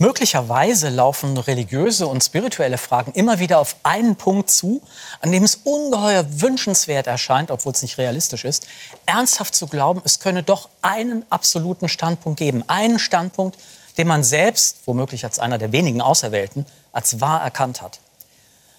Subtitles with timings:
[0.00, 4.80] Möglicherweise laufen religiöse und spirituelle Fragen immer wieder auf einen Punkt zu,
[5.20, 8.68] an dem es ungeheuer wünschenswert erscheint, obwohl es nicht realistisch ist,
[9.06, 12.62] ernsthaft zu glauben, es könne doch einen absoluten Standpunkt geben.
[12.68, 13.58] Einen Standpunkt,
[13.98, 17.98] den man selbst, womöglich als einer der wenigen Auserwählten, als wahr erkannt hat.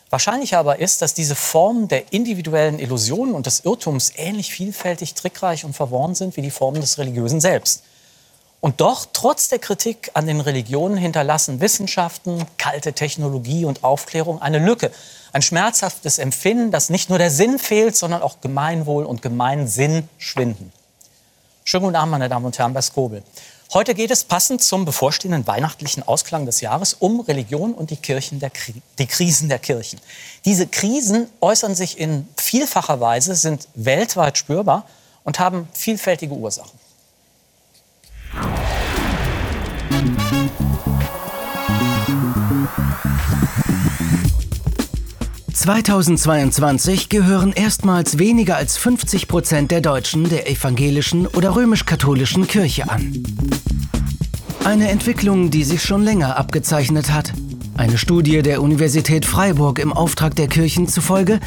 [0.09, 5.65] Wahrscheinlich aber ist, dass diese Formen der individuellen Illusionen und des Irrtums ähnlich vielfältig, trickreich
[5.65, 7.83] und verworren sind wie die Formen des Religiösen selbst.
[8.61, 14.59] Und doch, trotz der Kritik an den Religionen, hinterlassen Wissenschaften, kalte Technologie und Aufklärung eine
[14.59, 14.91] Lücke.
[15.31, 20.73] Ein schmerzhaftes Empfinden, dass nicht nur der Sinn fehlt, sondern auch Gemeinwohl und Gemeinsinn schwinden.
[21.63, 23.23] Schönen guten Abend, meine Damen und Herren, bei Skobel.
[23.71, 28.39] Heute geht es passend zum bevorstehenden weihnachtlichen Ausklang des Jahres um Religion und die, Kirchen
[28.39, 30.01] der Kri die Krisen der Kirchen.
[30.43, 34.85] Diese Krisen äußern sich in vielfacher Weise, sind weltweit spürbar
[35.23, 36.78] und haben vielfältige Ursachen.
[45.69, 53.23] 2022 gehören erstmals weniger als 50 Prozent der Deutschen der evangelischen oder römisch-katholischen Kirche an.
[54.63, 57.33] Eine Entwicklung, die sich schon länger abgezeichnet hat.
[57.79, 61.39] Eine Studie der Universität Freiburg im Auftrag der Kirchen zufolge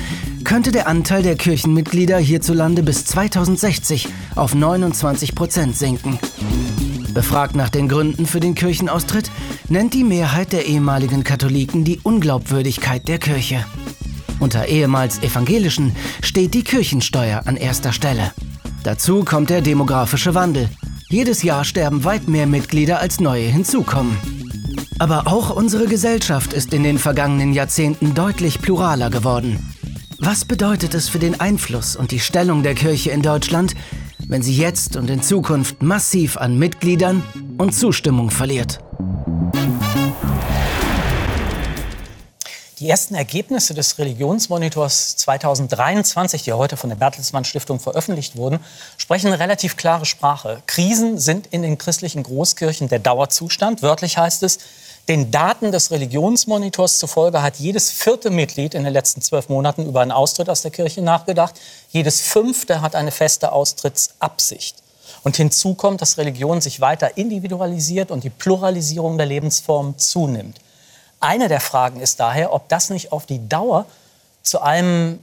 [0.44, 6.18] könnte der Anteil der Kirchenmitglieder hierzulande bis 2060 auf 29 Prozent sinken.
[7.12, 9.30] Befragt nach den Gründen für den Kirchenaustritt,
[9.68, 13.66] nennt die Mehrheit der ehemaligen Katholiken die Unglaubwürdigkeit der Kirche.
[14.40, 18.32] Unter ehemals Evangelischen steht die Kirchensteuer an erster Stelle.
[18.84, 20.70] Dazu kommt der demografische Wandel.
[21.10, 24.16] Jedes Jahr sterben weit mehr Mitglieder, als neue hinzukommen.
[24.98, 29.74] Aber auch unsere Gesellschaft ist in den vergangenen Jahrzehnten deutlich pluraler geworden.
[30.18, 33.74] Was bedeutet es für den Einfluss und die Stellung der Kirche in Deutschland,
[34.28, 37.22] wenn sie jetzt und in Zukunft massiv an Mitgliedern
[37.58, 38.78] und Zustimmung verliert.
[42.82, 48.58] Die ersten Ergebnisse des Religionsmonitors 2023, die heute von der Bertelsmann Stiftung veröffentlicht wurden,
[48.96, 50.60] sprechen eine relativ klare Sprache.
[50.66, 53.82] Krisen sind in den christlichen Großkirchen der Dauerzustand.
[53.82, 54.58] Wörtlich heißt es,
[55.08, 60.00] den Daten des Religionsmonitors zufolge hat jedes vierte Mitglied in den letzten zwölf Monaten über
[60.00, 61.54] einen Austritt aus der Kirche nachgedacht.
[61.92, 64.82] Jedes fünfte hat eine feste Austrittsabsicht.
[65.22, 70.58] Und hinzu kommt, dass Religion sich weiter individualisiert und die Pluralisierung der Lebensformen zunimmt.
[71.22, 73.86] Eine der Fragen ist daher, ob das nicht auf die Dauer
[74.42, 75.20] zu einem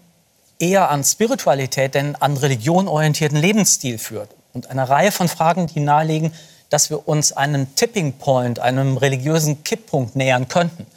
[0.58, 4.30] eher an Spiritualität denn an Religion orientierten Lebensstil führt.
[4.54, 6.34] Und eine Reihe von Fragen, die nahelegen,
[6.70, 10.88] dass wir uns einen Tipping Point, einem religiösen Kipppunkt nähern könnten.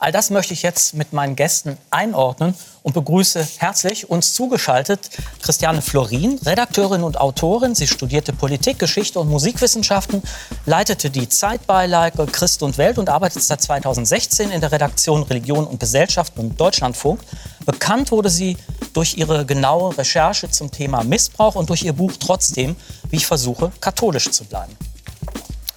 [0.00, 2.54] All das möchte ich jetzt mit meinen Gästen einordnen
[2.84, 5.10] und begrüße herzlich uns zugeschaltet
[5.42, 7.74] Christiane Florin, Redakteurin und Autorin.
[7.74, 10.22] Sie studierte Politik, Geschichte und Musikwissenschaften,
[10.66, 15.80] leitete die Zeitbeilage Christ und Welt und arbeitet seit 2016 in der Redaktion Religion und
[15.80, 17.20] Gesellschaft und Deutschlandfunk.
[17.66, 18.56] Bekannt wurde sie
[18.92, 22.76] durch ihre genaue Recherche zum Thema Missbrauch und durch ihr Buch Trotzdem,
[23.10, 24.76] wie ich versuche, katholisch zu bleiben.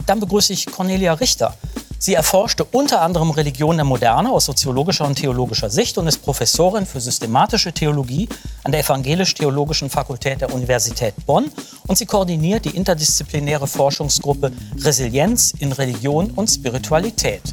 [0.06, 1.56] Dann begrüße ich Cornelia Richter.
[2.04, 6.88] Sie erforschte unter anderem Religion der Moderne aus soziologischer und theologischer Sicht und ist Professorin
[6.88, 8.28] für systematische Theologie
[8.64, 11.52] an der Evangelisch-Theologischen Fakultät der Universität Bonn
[11.86, 17.44] und sie koordiniert die interdisziplinäre Forschungsgruppe Resilienz in Religion und Spiritualität.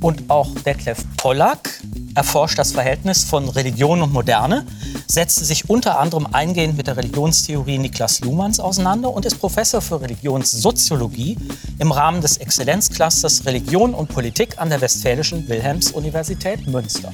[0.00, 1.82] Und auch Detlef Pollack
[2.14, 4.64] erforscht das Verhältnis von Religion und Moderne,
[5.06, 10.00] setzte sich unter anderem eingehend mit der Religionstheorie Niklas Luhmanns auseinander und ist Professor für
[10.00, 11.38] Religionssoziologie
[11.78, 17.12] im Rahmen des Exzellenzclusters Religion und Politik an der Westfälischen Wilhelms-Universität Münster.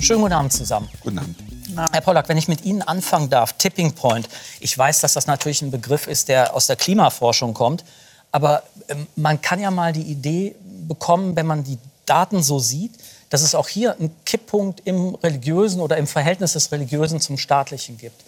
[0.00, 0.88] Schönen guten Abend zusammen.
[1.00, 1.36] Guten Abend.
[1.92, 4.28] Herr Pollack, wenn ich mit Ihnen anfangen darf, Tipping Point.
[4.60, 7.84] Ich weiß, dass das natürlich ein Begriff ist, der aus der Klimaforschung kommt.
[8.30, 10.54] Aber ähm, man kann ja mal die Idee
[10.88, 12.92] bekommen, wenn man die Daten so sieht,
[13.34, 17.98] dass es auch hier einen Kipppunkt im religiösen oder im Verhältnis des religiösen zum staatlichen
[17.98, 18.22] gibt.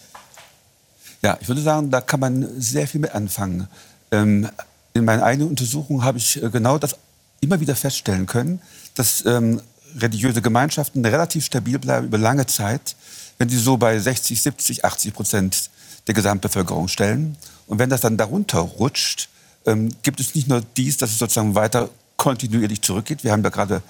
[1.22, 3.69] Ja, ich würde sagen, da kann man sehr viel mit anfangen.
[4.11, 4.49] Ähm,
[4.95, 6.97] in meinen eigenen Untersuchungen habe ich äh, genau das
[7.41, 8.60] immer wieder feststellen können,
[8.97, 9.63] dass ähm,
[9.97, 12.97] religiöse Gemeinschaften relativ stabil bleiben über lange Zeit,
[13.39, 15.71] wenn sie so bei 60, 70, 80 Prozent
[16.09, 17.36] der Gesamtbevölkerung stellen.
[17.69, 19.28] Und wenn das dann darunter rutscht,
[19.66, 23.22] ähm, gibt es nicht nur dies, dass es sozusagen weiter kontinuierlich zurückgeht.
[23.22, 23.83] Wir haben da gerade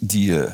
[0.00, 0.50] die, äh,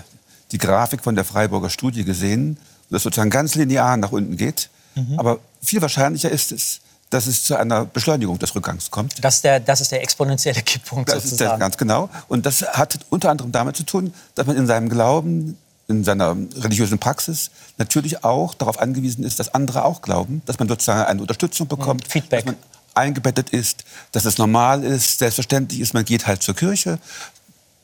[0.55, 2.56] die Grafik von der Freiburger Studie gesehen,
[2.89, 4.71] das sozusagen ganz linear nach unten geht.
[4.95, 5.19] Mhm.
[5.19, 6.81] Aber viel wahrscheinlicher ist es,
[7.11, 9.23] dass es zu einer Beschleunigung des Rückgangs kommt.
[9.23, 11.45] Das ist der, das ist der exponentielle Kipppunkt das sozusagen.
[11.45, 12.09] Ist der, ganz genau.
[12.29, 15.59] Und das hat unter anderem damit zu tun, dass man in seinem Glauben,
[15.89, 20.69] in seiner religiösen Praxis natürlich auch darauf angewiesen ist, dass andere auch glauben, dass man
[20.69, 22.11] sozusagen eine Unterstützung bekommt, mhm.
[22.11, 22.45] Feedback.
[22.45, 22.57] dass man
[22.95, 26.99] eingebettet ist, dass es normal ist, selbstverständlich ist, man geht halt zur Kirche,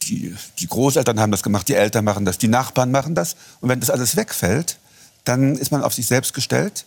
[0.03, 3.37] die, die Großeltern haben das gemacht, die Eltern machen das, die Nachbarn machen das.
[3.61, 4.79] Und wenn das alles wegfällt,
[5.25, 6.85] dann ist man auf sich selbst gestellt.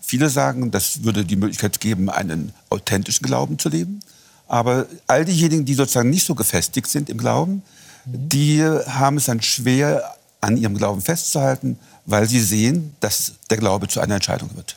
[0.00, 4.00] Viele sagen, das würde die Möglichkeit geben, einen authentischen Glauben zu leben.
[4.48, 7.62] Aber all diejenigen, die sozusagen nicht so gefestigt sind im Glauben,
[8.04, 13.88] die haben es dann schwer, an ihrem Glauben festzuhalten, weil sie sehen, dass der Glaube
[13.88, 14.76] zu einer Entscheidung wird.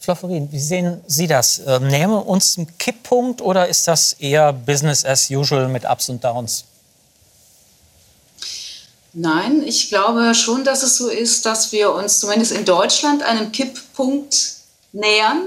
[0.00, 1.60] Frau Florin, wie sehen Sie das?
[1.66, 6.08] Ähm, nehmen wir uns einen Kipppunkt oder ist das eher Business as usual mit Ups
[6.08, 6.64] und Downs?
[9.12, 13.50] Nein, ich glaube schon, dass es so ist, dass wir uns zumindest in Deutschland einem
[13.50, 14.54] Kipppunkt
[14.92, 15.46] nähern.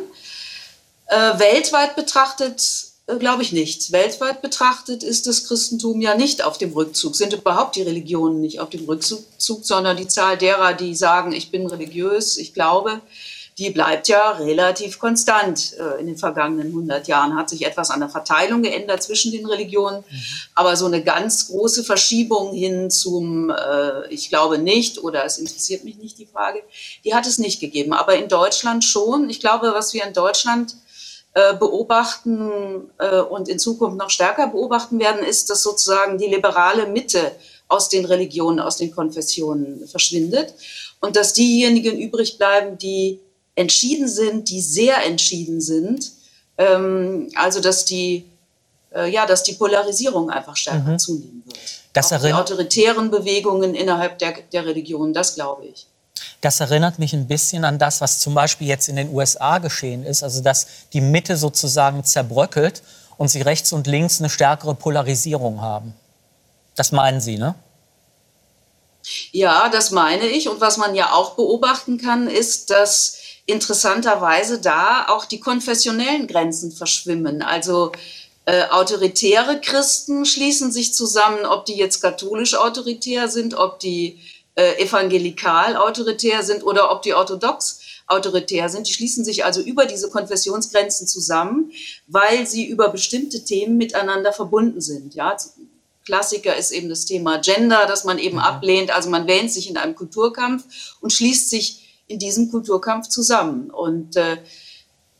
[1.07, 3.91] Äh, weltweit betrachtet äh, glaube ich nicht.
[3.91, 8.59] Weltweit betrachtet ist das Christentum ja nicht auf dem Rückzug, sind überhaupt die Religionen nicht
[8.59, 13.01] auf dem Rückzug, sondern die Zahl derer, die sagen, ich bin religiös, ich glaube,
[13.57, 15.73] die bleibt ja relativ konstant.
[15.77, 19.45] Äh, in den vergangenen 100 Jahren hat sich etwas an der Verteilung geändert zwischen den
[19.45, 20.23] Religionen, mhm.
[20.55, 25.83] aber so eine ganz große Verschiebung hin zum äh, Ich glaube nicht oder es interessiert
[25.83, 26.63] mich nicht die Frage,
[27.03, 27.93] die hat es nicht gegeben.
[27.93, 29.29] Aber in Deutschland schon.
[29.29, 30.75] Ich glaube, was wir in Deutschland
[31.35, 36.87] äh, beobachten äh, und in Zukunft noch stärker beobachten werden, ist, dass sozusagen die liberale
[36.87, 37.31] Mitte
[37.67, 40.53] aus den Religionen, aus den Konfessionen verschwindet
[40.99, 43.19] und dass diejenigen übrig bleiben, die
[43.55, 46.11] entschieden sind, die sehr entschieden sind.
[46.57, 48.25] Ähm, also dass die,
[48.93, 50.99] äh, ja, dass die Polarisierung einfach stärker mhm.
[50.99, 51.59] zunehmen wird.
[51.93, 55.85] Das Auch die autoritären Bewegungen innerhalb der, der Religion, das glaube ich.
[56.41, 60.03] Das erinnert mich ein bisschen an das, was zum Beispiel jetzt in den USA geschehen
[60.03, 62.81] ist, also dass die Mitte sozusagen zerbröckelt
[63.17, 65.93] und sie rechts und links eine stärkere Polarisierung haben.
[66.75, 67.55] Das meinen Sie, ne?
[69.31, 70.49] Ja, das meine ich.
[70.49, 76.71] Und was man ja auch beobachten kann, ist, dass interessanterweise da auch die konfessionellen Grenzen
[76.71, 77.41] verschwimmen.
[77.41, 77.91] Also
[78.45, 84.19] äh, autoritäre Christen schließen sich zusammen, ob die jetzt katholisch autoritär sind, ob die
[84.55, 88.87] äh, evangelikal autoritär sind oder ob die orthodox autoritär sind.
[88.87, 91.71] Die schließen sich also über diese Konfessionsgrenzen zusammen,
[92.07, 95.15] weil sie über bestimmte Themen miteinander verbunden sind.
[95.15, 95.35] Ja,
[96.05, 98.43] Klassiker ist eben das Thema Gender, das man eben mhm.
[98.43, 98.91] ablehnt.
[98.91, 100.63] Also man wähnt sich in einem Kulturkampf
[101.01, 103.69] und schließt sich in diesem Kulturkampf zusammen.
[103.69, 104.37] Und äh,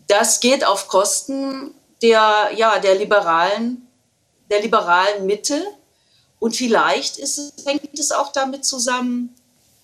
[0.07, 3.87] das geht auf Kosten der, ja, der liberalen,
[4.49, 5.63] der liberalen Mitte.
[6.39, 9.33] Und vielleicht ist es, hängt es auch damit zusammen,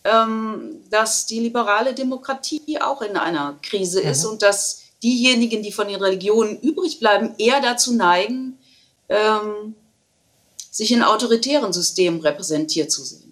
[0.04, 4.10] ähm, dass die liberale Demokratie auch in einer Krise mhm.
[4.10, 8.58] ist und dass diejenigen, die von den Religionen übrig bleiben, eher dazu neigen,
[9.08, 9.76] ähm,
[10.72, 13.29] sich in autoritären Systemen repräsentiert zu sehen.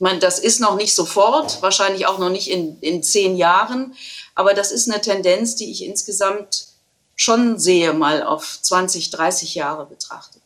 [0.00, 3.92] Ich meine, das ist noch nicht sofort, wahrscheinlich auch noch nicht in, in zehn Jahren,
[4.34, 6.68] aber das ist eine Tendenz, die ich insgesamt
[7.16, 10.40] schon sehe, mal auf 20, 30 Jahre betrachtet.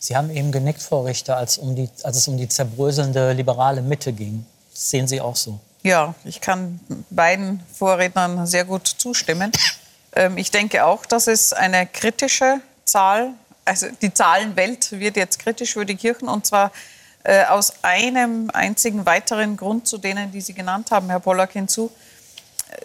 [0.00, 3.82] Sie haben eben genickt, Frau Richter, als, um die, als es um die zerbröselnde liberale
[3.82, 4.44] Mitte ging.
[4.72, 5.60] Das sehen Sie auch so?
[5.84, 6.80] Ja, ich kann
[7.10, 9.52] beiden Vorrednern sehr gut zustimmen.
[10.12, 13.34] Ähm, ich denke auch, dass es eine kritische Zahl,
[13.64, 16.72] also die Zahlenwelt wird jetzt kritisch für die Kirchen und zwar
[17.24, 21.90] äh, aus einem einzigen weiteren Grund zu denen, die Sie genannt haben, Herr Pollack, hinzu.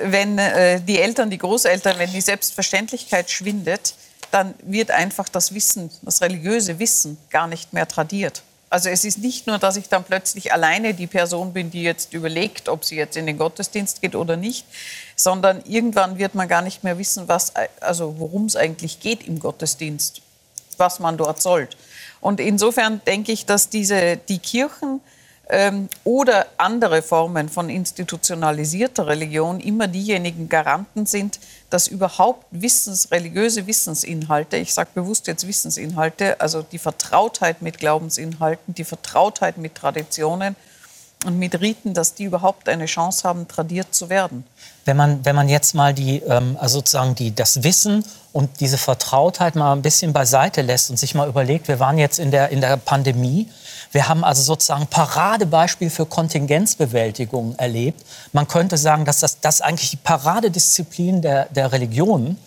[0.01, 3.95] Wenn äh, die Eltern, die Großeltern, wenn die Selbstverständlichkeit schwindet,
[4.31, 8.41] dann wird einfach das Wissen, das religiöse Wissen gar nicht mehr tradiert.
[8.73, 12.11] Also es ist nicht nur, dass ich dann plötzlich alleine die Person bin, die jetzt
[12.11, 14.65] überlegt, ob sie jetzt in den Gottesdienst geht oder nicht,
[15.15, 19.37] sondern irgendwann wird man gar nicht mehr wissen, was, also worum es eigentlich geht im
[19.37, 20.23] Gottesdienst,
[20.77, 21.69] was man dort soll.
[22.23, 25.01] Und insofern denke ich, dass diese, die Kirchen
[25.49, 33.67] ähm, oder andere Formen von institutionalisierter Religion immer diejenigen Garanten sind, dass überhaupt Wissens, religiöse
[33.67, 40.55] Wissensinhalte, ich sage bewusst jetzt Wissensinhalte, also die Vertrautheit mit Glaubensinhalten, die Vertrautheit mit Traditionen
[41.25, 44.43] und mit Riten, dass die überhaupt eine Chance haben, tradiert zu werden.
[44.85, 48.03] Wenn man, wenn man jetzt mal die, ähm, also sozusagen die, das Wissen
[48.33, 52.19] und diese Vertrautheit mal ein bisschen beiseite lässt und sich mal überlegt, wir waren jetzt
[52.19, 53.47] in der, in der Pandemie,
[53.91, 58.03] wir haben also sozusagen Paradebeispiel für Kontingenzbewältigung erlebt.
[58.31, 62.37] Man könnte sagen, dass das, das eigentlich die Paradedisziplin der, der Religionen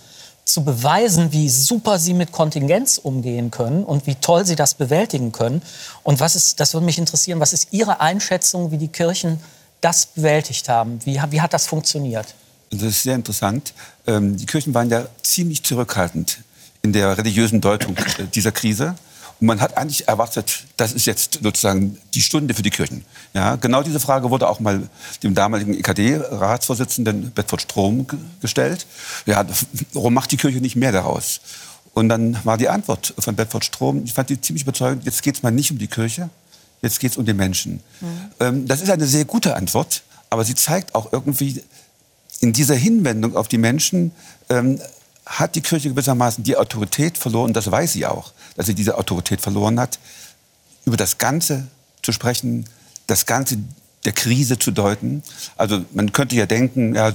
[0.47, 5.33] zu beweisen, wie super sie mit Kontingenz umgehen können und wie toll sie das bewältigen
[5.33, 5.61] können.
[6.05, 9.41] Und was ist, das würde mich interessieren, was ist Ihre Einschätzung, wie die Kirchen
[9.81, 11.01] das bewältigt haben?
[11.05, 12.35] Wie, wie hat das funktioniert?
[12.71, 13.75] Das ist sehr interessant.
[14.07, 16.39] Ähm, die Kirchen waren ja ziemlich zurückhaltend
[16.83, 18.95] in der religiösen Deutung äh, dieser Krise.
[19.41, 23.05] Und man hat eigentlich erwartet, das ist jetzt sozusagen die Stunde für die Kirchen.
[23.35, 24.89] Ja, genau diese Frage wurde auch mal
[25.23, 28.07] dem damaligen EKD-Ratsvorsitzenden Bedford Strom
[28.41, 28.87] gestellt.
[29.27, 29.45] Ja,
[29.93, 31.41] warum macht die Kirche nicht mehr daraus?
[31.93, 35.37] Und dann war die Antwort von Bedford Strom, ich fand die ziemlich überzeugend, jetzt geht
[35.37, 36.29] es mal nicht um die Kirche,
[36.83, 37.81] jetzt geht es um den Menschen.
[38.01, 38.09] Mhm.
[38.41, 41.63] Ähm, das ist eine sehr gute Antwort, aber sie zeigt auch irgendwie
[42.41, 44.13] in dieser Hinwendung auf die Menschen,
[44.51, 44.79] ähm,
[45.27, 49.41] hat die Kirche gewissermaßen die Autorität verloren, das weiß sie auch, dass sie diese Autorität
[49.41, 49.99] verloren hat,
[50.85, 51.67] über das Ganze
[52.03, 52.65] zu sprechen,
[53.09, 53.59] das Ganze
[54.05, 55.23] der Krise zu deuten.
[55.57, 57.13] Also man könnte ja denken, ja,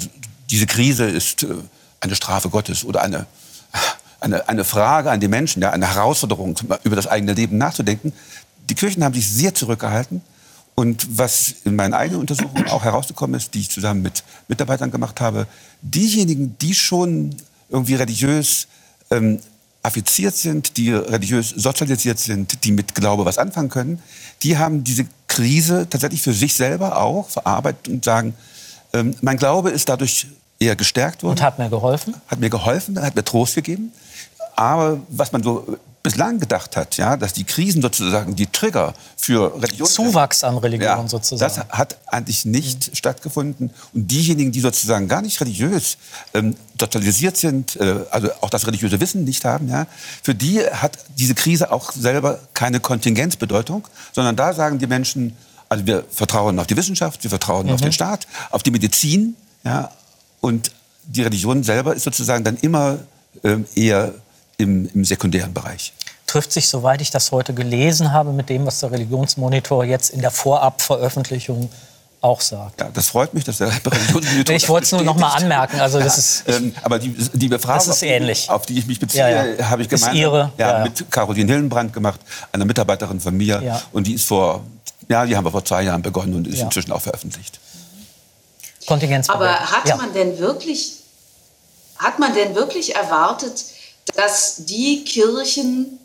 [0.50, 1.48] diese Krise ist äh,
[2.02, 3.26] eine Strafe Gottes oder eine,
[4.20, 8.12] eine, eine Frage an die Menschen, ja, eine Herausforderung, über das eigene Leben nachzudenken.
[8.70, 10.22] Die Kirchen haben sich sehr zurückgehalten.
[10.74, 15.20] Und was in meinen eigenen Untersuchungen auch herausgekommen ist, die ich zusammen mit Mitarbeitern gemacht
[15.20, 15.46] habe,
[15.82, 17.36] diejenigen, die schon
[17.72, 18.68] irgendwie religiös
[19.10, 19.40] ähm,
[19.84, 24.02] affiziert sind, die religiös sozialisiert sind, die mit Glaube was anfangen können,
[24.44, 28.36] die haben diese Krise tatsächlich für sich selber auch verarbeitet und sagen,
[28.94, 30.28] ähm, mein Glaube ist dadurch
[30.60, 31.32] eher gestärkt worden.
[31.32, 32.16] Und hat mir geholfen?
[32.28, 33.92] Hat mir geholfen, hat mir Trost gegeben.
[34.56, 39.54] Aber was man so bislang gedacht hat, ja, dass die Krisen sozusagen die Trigger für
[39.62, 41.56] Religion Zuwachs an Religion ja, sozusagen.
[41.56, 42.96] Das hat eigentlich nicht mhm.
[42.96, 43.72] stattgefunden.
[43.94, 45.98] Und diejenigen, die sozusagen gar nicht religiös
[46.34, 49.86] ähm, sozialisiert sind, äh, also auch das religiöse Wissen nicht haben, ja,
[50.24, 55.38] für die hat diese Krise auch selber keine Kontingenzbedeutung, sondern da sagen die Menschen,
[55.70, 57.74] also wir vertrauen auf die Wissenschaft, wir vertrauen mhm.
[57.74, 59.92] auf den Staat, auf die Medizin, ja,
[60.42, 60.72] und
[61.04, 63.00] die Religion selber ist sozusagen dann immer
[63.44, 64.14] ähm, eher
[64.62, 65.94] im, im sekundären Bereich
[66.32, 70.22] trifft sich, soweit ich das heute gelesen habe, mit dem, was der Religionsmonitor jetzt in
[70.22, 71.70] der Vorabveröffentlichung
[72.22, 72.80] auch sagt.
[72.80, 75.82] Ja, das freut mich, dass der Religionsmonitor Ich wollte es nur noch mal anmerken.
[75.82, 78.50] Also das ist, ähm, aber die, die Befragung, das ist ähnlich.
[78.50, 79.70] auf die ich mich beziehe, ja, ja.
[79.70, 82.22] habe ich gemeinsam ihre, ja, mit Caroline Hillenbrand gemacht,
[82.54, 83.82] einer Mitarbeiterin von mir.
[83.92, 84.64] Und die ist vor,
[85.10, 87.60] ja, die haben wir vor zwei Jahren begonnen und ist inzwischen auch veröffentlicht.
[88.88, 90.94] Aber hat man denn wirklich,
[91.98, 93.66] hat man denn wirklich erwartet,
[94.16, 96.00] dass die Kirchen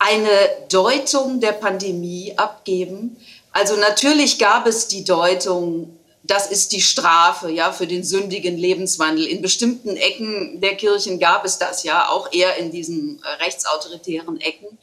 [0.00, 0.28] eine
[0.70, 3.16] Deutung der Pandemie abgeben.
[3.52, 9.26] Also natürlich gab es die Deutung, das ist die Strafe ja für den sündigen Lebenswandel.
[9.26, 14.40] In bestimmten Ecken der Kirchen gab es das ja, auch eher in diesen äh, rechtsautoritären
[14.40, 14.78] Ecken.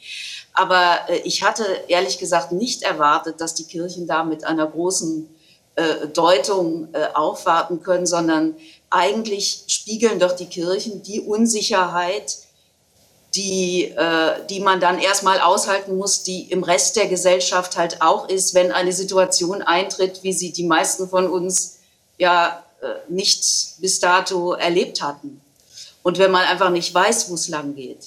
[0.52, 5.28] Aber äh, ich hatte ehrlich gesagt nicht erwartet, dass die Kirchen da mit einer großen
[5.74, 8.56] äh, Deutung aufwarten können, sondern
[8.90, 12.38] eigentlich spiegeln doch die Kirchen die Unsicherheit,
[13.34, 18.28] die, äh, die man dann erstmal aushalten muss, die im Rest der Gesellschaft halt auch
[18.28, 21.78] ist, wenn eine Situation eintritt, wie sie die meisten von uns
[22.16, 23.42] ja äh, nicht
[23.78, 25.40] bis dato erlebt hatten.
[26.02, 27.98] Und wenn man einfach nicht weiß, wo es lang geht.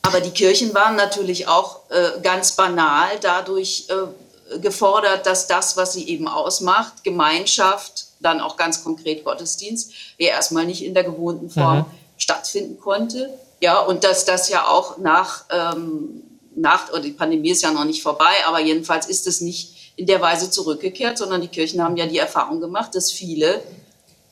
[0.00, 5.92] Aber die Kirchen waren natürlich auch äh, ganz banal dadurch äh, gefordert, dass das, was
[5.92, 11.50] sie eben ausmacht, Gemeinschaft, dann auch ganz konkret Gottesdienst, ja erstmal nicht in der gewohnten
[11.50, 11.84] Form mhm.
[12.16, 13.30] stattfinden konnte.
[13.60, 16.22] Ja, und dass das ja auch nach, ähm,
[16.54, 20.06] nach, oder die Pandemie ist ja noch nicht vorbei, aber jedenfalls ist es nicht in
[20.06, 23.62] der Weise zurückgekehrt, sondern die Kirchen haben ja die Erfahrung gemacht, dass viele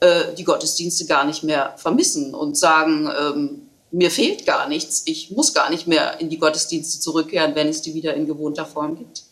[0.00, 5.30] äh, die Gottesdienste gar nicht mehr vermissen und sagen, ähm, mir fehlt gar nichts, ich
[5.30, 8.97] muss gar nicht mehr in die Gottesdienste zurückkehren, wenn es die wieder in gewohnter Form
[8.97, 9.25] gibt.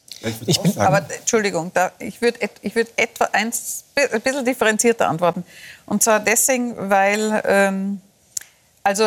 [0.46, 5.44] Ich bin, aber Entschuldigung, da, ich würde ich würd etwa eins ein bisschen differenzierter antworten.
[5.86, 8.00] Und zwar deswegen, weil ähm,
[8.82, 9.04] also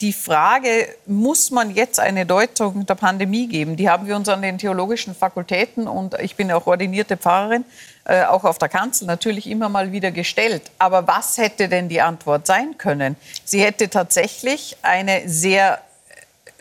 [0.00, 4.42] die Frage, muss man jetzt eine Deutung der Pandemie geben, die haben wir uns an
[4.42, 7.64] den theologischen Fakultäten und ich bin auch ordinierte Pfarrerin,
[8.04, 10.70] äh, auch auf der Kanzel natürlich immer mal wieder gestellt.
[10.78, 13.16] Aber was hätte denn die Antwort sein können?
[13.44, 15.80] Sie hätte tatsächlich eine sehr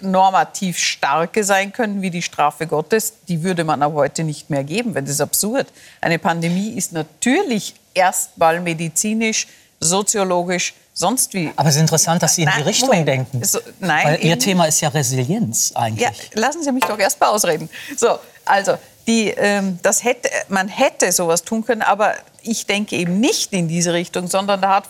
[0.02, 3.14] normativ starke sein können wie die Strafe Gottes.
[3.28, 5.68] Die würde man aber heute nicht mehr geben, weil das ist absurd.
[6.02, 9.48] Eine Pandemie ist natürlich erstmal medizinisch,
[9.80, 11.52] soziologisch, sonst wie.
[11.56, 13.08] Aber es ist interessant, dass Sie in die Richtung Moment.
[13.08, 13.44] denken.
[13.44, 16.02] So, nein, Weil Ihr Thema ist ja Resilienz eigentlich.
[16.08, 17.70] Ja, lassen Sie mich doch erst mal ausreden.
[17.98, 23.20] So, also die, ähm, das hätte, man hätte sowas tun können, aber ich denke eben
[23.20, 24.86] nicht in diese Richtung, sondern da hat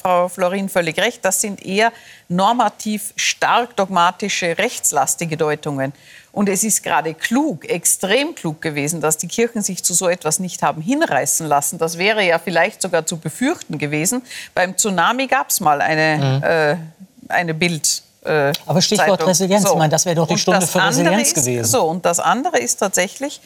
[0.00, 1.24] Frau Florin völlig recht.
[1.24, 1.92] Das sind eher
[2.28, 5.92] normativ stark dogmatische, rechtslastige Deutungen.
[6.32, 10.38] Und es ist gerade klug, extrem klug gewesen, dass die Kirchen sich zu so etwas
[10.38, 11.78] nicht haben hinreißen lassen.
[11.78, 14.22] Das wäre ja vielleicht sogar zu befürchten gewesen.
[14.54, 16.42] Beim Tsunami gab es mal eine, mhm.
[16.42, 18.02] äh, eine Bild.
[18.24, 19.28] Äh, Aber Stichwort Zeitung.
[19.28, 19.72] Resilienz, so.
[19.72, 21.64] ich meine, das wäre doch die und Stunde für Resilienz ist, gewesen.
[21.64, 23.40] So, und das andere ist tatsächlich,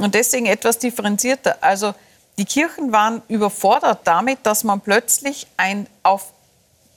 [0.00, 1.94] und deswegen etwas differenzierter, also
[2.38, 6.32] die Kirchen waren überfordert damit, dass man plötzlich ein auf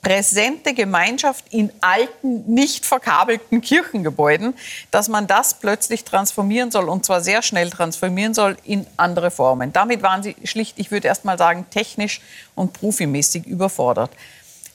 [0.02, 4.54] präsente Gemeinschaft in alten, nicht verkabelten Kirchengebäuden,
[4.90, 9.72] dass man das plötzlich transformieren soll und zwar sehr schnell transformieren soll in andere Formen.
[9.72, 12.22] Damit waren sie schlicht, ich würde erst mal sagen, technisch
[12.54, 14.10] und profimäßig überfordert.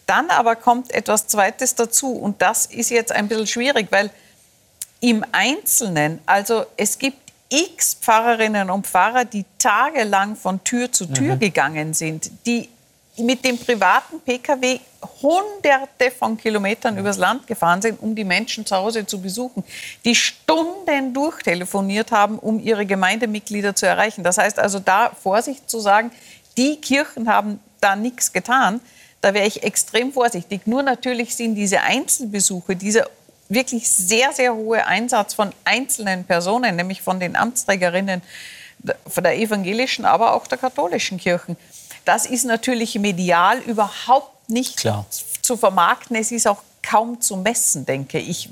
[0.05, 4.11] Dann aber kommt etwas Zweites dazu und das ist jetzt ein bisschen schwierig, weil
[4.99, 7.24] im Einzelnen, also es gibt
[7.55, 11.39] x Pfarrerinnen und Pfarrer, die tagelang von Tür zu Tür mhm.
[11.39, 12.69] gegangen sind, die
[13.17, 14.79] mit dem privaten Pkw
[15.21, 19.63] hunderte von Kilometern übers Land gefahren sind, um die Menschen zu Hause zu besuchen,
[20.03, 24.23] die Stunden durchtelefoniert haben, um ihre Gemeindemitglieder zu erreichen.
[24.23, 26.11] Das heißt also da Vorsicht zu sagen,
[26.57, 28.81] die Kirchen haben da nichts getan,
[29.21, 30.67] da wäre ich extrem vorsichtig.
[30.67, 33.07] Nur natürlich sind diese Einzelbesuche, dieser
[33.49, 38.21] wirklich sehr, sehr hohe Einsatz von einzelnen Personen, nämlich von den Amtsträgerinnen
[39.07, 41.57] von der evangelischen, aber auch der katholischen Kirchen.
[42.03, 45.05] Das ist natürlich medial überhaupt nicht Klar.
[45.41, 46.15] zu vermarkten.
[46.15, 48.49] Es ist auch kaum zu messen, denke ich.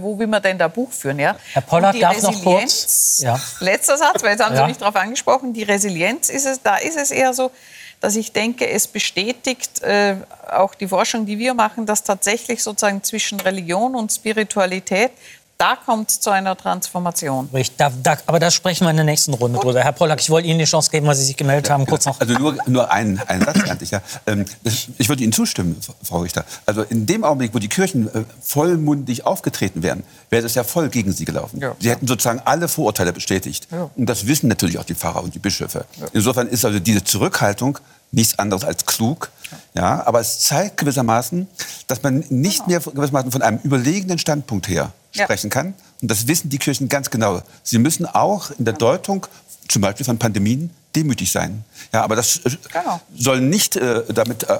[0.00, 1.20] Wo will man denn da Buch führen?
[1.20, 1.36] Ja?
[1.52, 3.20] Herr Pollack darf noch kurz.
[3.22, 3.40] Ja.
[3.60, 5.52] Letzter Satz, weil jetzt haben Sie nicht darauf angesprochen.
[5.52, 7.52] Die Resilienz ist es, da ist es eher so,
[8.00, 10.16] dass ich denke, es bestätigt äh,
[10.50, 15.12] auch die Forschung, die wir machen, dass tatsächlich sozusagen zwischen Religion und Spiritualität
[15.60, 17.50] da kommt es zu einer Transformation.
[17.52, 19.68] Richtig, da, da, aber da sprechen wir in der nächsten Runde Gut.
[19.68, 19.84] drüber.
[19.84, 21.84] Herr Pollack, ich wollte Ihnen die Chance geben, weil Sie sich gemeldet haben.
[21.84, 22.18] Kurz noch.
[22.18, 24.00] Also nur, nur ein, ein Satz, ich, ja.
[24.26, 26.46] Ähm, ich würde Ihnen zustimmen, Frau Richter.
[26.64, 30.88] Also in dem Augenblick, wo die Kirchen äh, vollmundig aufgetreten wären, wäre das ja voll
[30.88, 31.60] gegen Sie gelaufen.
[31.60, 31.74] Ja.
[31.78, 33.68] Sie hätten sozusagen alle Vorurteile bestätigt.
[33.70, 33.90] Ja.
[33.94, 35.84] Und das wissen natürlich auch die Pfarrer und die Bischöfe.
[36.00, 36.06] Ja.
[36.14, 37.78] Insofern ist also diese Zurückhaltung
[38.12, 39.30] nichts anderes als klug.
[39.74, 41.46] Ja, aber es zeigt gewissermaßen,
[41.86, 45.74] dass man nicht mehr gewissermaßen von einem überlegenen Standpunkt her sprechen kann.
[46.02, 47.42] Und das wissen die Kirchen ganz genau.
[47.62, 49.26] Sie müssen auch in der Deutung
[49.68, 51.64] zum Beispiel von Pandemien demütig sein.
[51.92, 53.00] Ja, aber das äh, genau.
[53.16, 54.58] soll nicht äh, damit äh,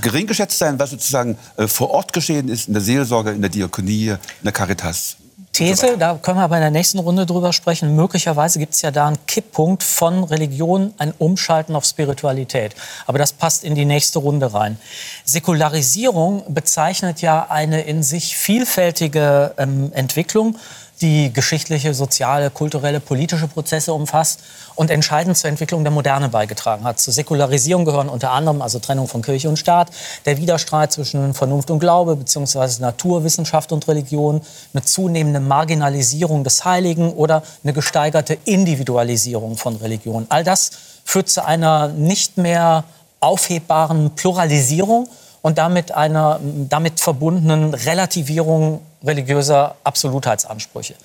[0.00, 3.50] gering geschätzt sein, was sozusagen äh, vor Ort geschehen ist, in der Seelsorge, in der
[3.50, 5.16] Diakonie, in der Caritas.
[5.56, 7.96] These, da können wir bei der nächsten Runde drüber sprechen.
[7.96, 12.74] Möglicherweise gibt es ja da einen Kipppunkt von Religion, ein Umschalten auf Spiritualität.
[13.06, 14.78] Aber das passt in die nächste Runde rein.
[15.24, 20.56] Säkularisierung bezeichnet ja eine in sich vielfältige ähm, Entwicklung
[21.00, 24.40] die geschichtliche, soziale, kulturelle, politische Prozesse umfasst
[24.74, 26.98] und entscheidend zur Entwicklung der Moderne beigetragen hat.
[26.98, 29.90] Zur Säkularisierung gehören unter anderem also Trennung von Kirche und Staat,
[30.24, 32.80] der Widerstreit zwischen Vernunft und Glaube bzw.
[32.80, 34.40] Naturwissenschaft und Religion,
[34.72, 40.26] eine zunehmende Marginalisierung des Heiligen oder eine gesteigerte Individualisierung von Religion.
[40.30, 40.70] All das
[41.04, 42.84] führt zu einer nicht mehr
[43.20, 45.08] aufhebbaren Pluralisierung
[45.46, 50.96] und damit einer damit verbundenen Relativierung religiöser Absolutheitsansprüche.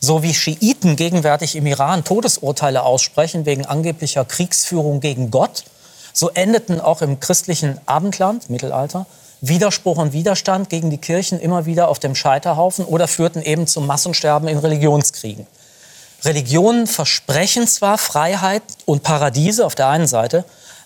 [0.00, 5.62] So wie Schiiten gegenwärtig im Iran Todesurteile aussprechen wegen angeblicher Kriegsführung gegen Gott,
[6.12, 9.06] so endeten auch im christlichen Abendland, Mittelalter,
[9.40, 13.86] Widerspruch und Widerstand gegen die Kirchen immer wieder auf dem Scheiterhaufen oder führten eben zum
[13.86, 15.46] Massensterben in Religionskriegen.
[16.24, 20.44] Religionen versprechen zwar Freiheit und Paradiese auf der einen Seite,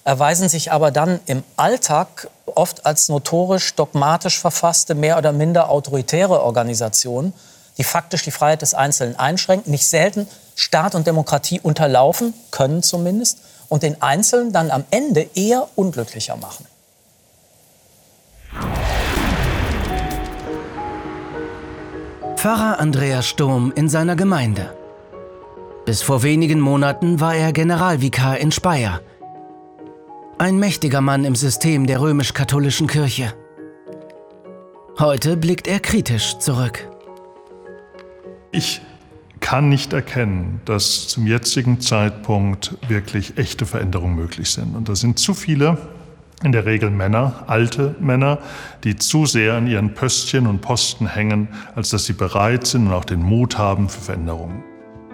[0.09, 6.43] erweisen sich aber dann im Alltag oft als notorisch dogmatisch verfasste, mehr oder minder autoritäre
[6.43, 7.35] Organisationen,
[7.77, 13.41] die faktisch die Freiheit des Einzelnen einschränken, nicht selten Staat und Demokratie unterlaufen, können zumindest,
[13.69, 16.65] und den Einzelnen dann am Ende eher unglücklicher machen.
[22.37, 24.75] Pfarrer Andreas Sturm in seiner Gemeinde.
[25.85, 29.03] Bis vor wenigen Monaten war er Generalvikar in Speyer,
[30.39, 33.35] ein mächtiger Mann im System der römisch-katholischen Kirche.
[34.99, 36.89] Heute blickt er kritisch zurück.
[38.53, 38.81] Ich
[39.41, 44.77] kann nicht erkennen, dass zum jetzigen Zeitpunkt wirklich echte Veränderungen möglich sind.
[44.77, 45.79] Und da sind zu viele,
[46.45, 48.39] in der Regel Männer, alte Männer,
[48.85, 52.93] die zu sehr an ihren Pöstchen und Posten hängen, als dass sie bereit sind und
[52.93, 54.63] auch den Mut haben für Veränderungen.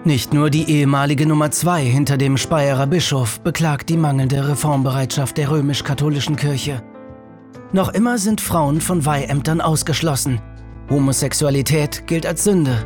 [0.05, 5.49] Nicht nur die ehemalige Nummer zwei hinter dem Speyerer Bischof beklagt die mangelnde Reformbereitschaft der
[5.49, 6.83] römisch-katholischen Kirche.
[7.73, 10.39] Noch immer sind Frauen von Weiheämtern ausgeschlossen.
[10.91, 12.85] Homosexualität gilt als Sünde.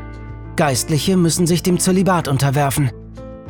[0.56, 2.90] Geistliche müssen sich dem Zölibat unterwerfen.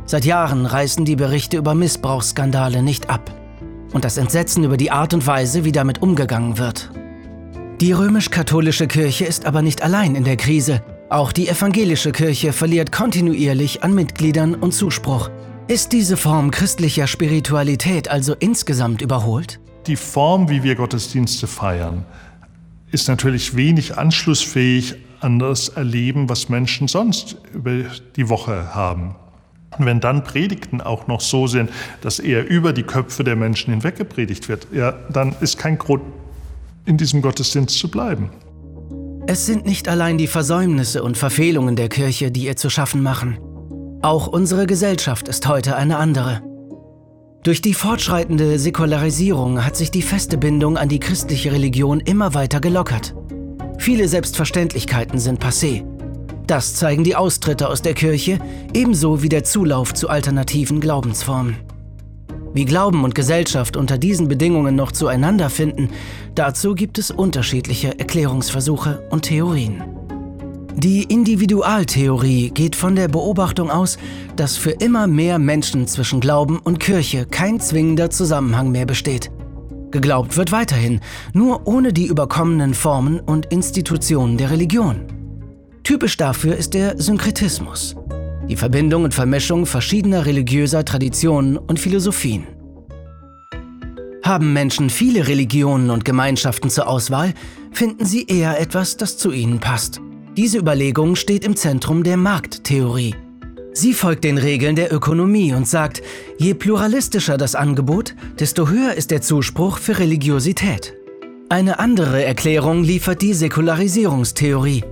[0.03, 3.29] Seit Jahren reißen die Berichte über Missbrauchsskandale nicht ab.
[3.93, 6.89] Und das Entsetzen über die Art und Weise, wie damit umgegangen wird.
[7.81, 10.81] Die römisch-katholische Kirche ist aber nicht allein in der Krise.
[11.09, 15.31] Auch die evangelische Kirche verliert kontinuierlich an Mitgliedern und Zuspruch.
[15.67, 19.59] Ist diese Form christlicher Spiritualität also insgesamt überholt?
[19.87, 22.05] Die Form, wie wir Gottesdienste feiern,
[22.91, 29.15] ist natürlich wenig anschlussfähig an das Erleben, was Menschen sonst über die Woche haben.
[29.79, 33.73] Und wenn dann Predigten auch noch so sind, dass eher über die Köpfe der Menschen
[33.73, 36.03] hinweg gepredigt wird, ja, dann ist kein Grund,
[36.85, 38.29] in diesem Gottesdienst zu bleiben.
[39.31, 43.37] Es sind nicht allein die Versäumnisse und Verfehlungen der Kirche, die ihr zu schaffen machen.
[44.01, 46.41] Auch unsere Gesellschaft ist heute eine andere.
[47.43, 52.59] Durch die fortschreitende Säkularisierung hat sich die feste Bindung an die christliche Religion immer weiter
[52.59, 53.13] gelockert.
[53.77, 55.83] Viele Selbstverständlichkeiten sind passé.
[56.47, 58.39] Das zeigen die Austritte aus der Kirche,
[58.73, 61.55] ebenso wie der Zulauf zu alternativen Glaubensformen.
[62.53, 65.89] Wie Glauben und Gesellschaft unter diesen Bedingungen noch zueinander finden,
[66.33, 69.83] dazu gibt es unterschiedliche Erklärungsversuche und Theorien.
[70.75, 73.97] Die Individualtheorie geht von der Beobachtung aus,
[74.35, 79.29] dass für immer mehr Menschen zwischen Glauben und Kirche kein zwingender Zusammenhang mehr besteht.
[79.91, 81.01] Geglaubt wird weiterhin,
[81.33, 85.05] nur ohne die überkommenen Formen und Institutionen der Religion.
[85.83, 87.95] Typisch dafür ist der Synkretismus,
[88.49, 92.47] die Verbindung und Vermischung verschiedener religiöser Traditionen und Philosophien.
[94.23, 97.33] Haben Menschen viele Religionen und Gemeinschaften zur Auswahl,
[97.71, 100.01] finden sie eher etwas, das zu ihnen passt.
[100.35, 103.15] Diese Überlegung steht im Zentrum der Markttheorie.
[103.73, 106.01] Sie folgt den Regeln der Ökonomie und sagt,
[106.37, 110.95] je pluralistischer das Angebot, desto höher ist der Zuspruch für Religiosität.
[111.49, 114.83] Eine andere Erklärung liefert die Säkularisierungstheorie.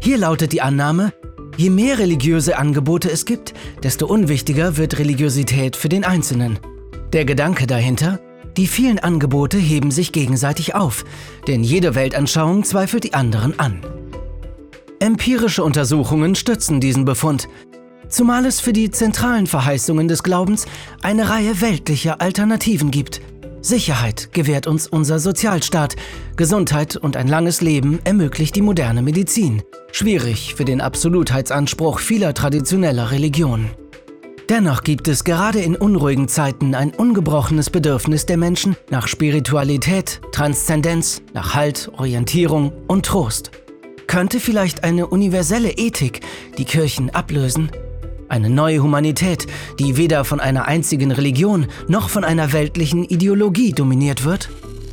[0.00, 1.12] Hier lautet die Annahme,
[1.60, 6.58] je mehr religiöse Angebote es gibt, desto unwichtiger wird Religiosität für den Einzelnen.
[7.12, 8.18] Der Gedanke dahinter,
[8.56, 11.04] die vielen Angebote heben sich gegenseitig auf,
[11.48, 13.82] denn jede Weltanschauung zweifelt die anderen an.
[15.00, 17.46] Empirische Untersuchungen stützen diesen Befund,
[18.08, 20.64] zumal es für die zentralen Verheißungen des Glaubens
[21.02, 23.20] eine Reihe weltlicher Alternativen gibt,
[23.62, 25.96] Sicherheit gewährt uns unser Sozialstaat.
[26.36, 29.62] Gesundheit und ein langes Leben ermöglicht die moderne Medizin.
[29.92, 33.70] Schwierig für den Absolutheitsanspruch vieler traditioneller Religionen.
[34.48, 41.22] Dennoch gibt es gerade in unruhigen Zeiten ein ungebrochenes Bedürfnis der Menschen nach Spiritualität, Transzendenz,
[41.34, 43.52] nach Halt, Orientierung und Trost.
[44.08, 46.22] Könnte vielleicht eine universelle Ethik
[46.58, 47.70] die Kirchen ablösen?
[48.30, 49.48] Eine neue Humanität,
[49.80, 54.50] die weder von einer einzigen Religion noch von einer weltlichen Ideologie dominiert wird?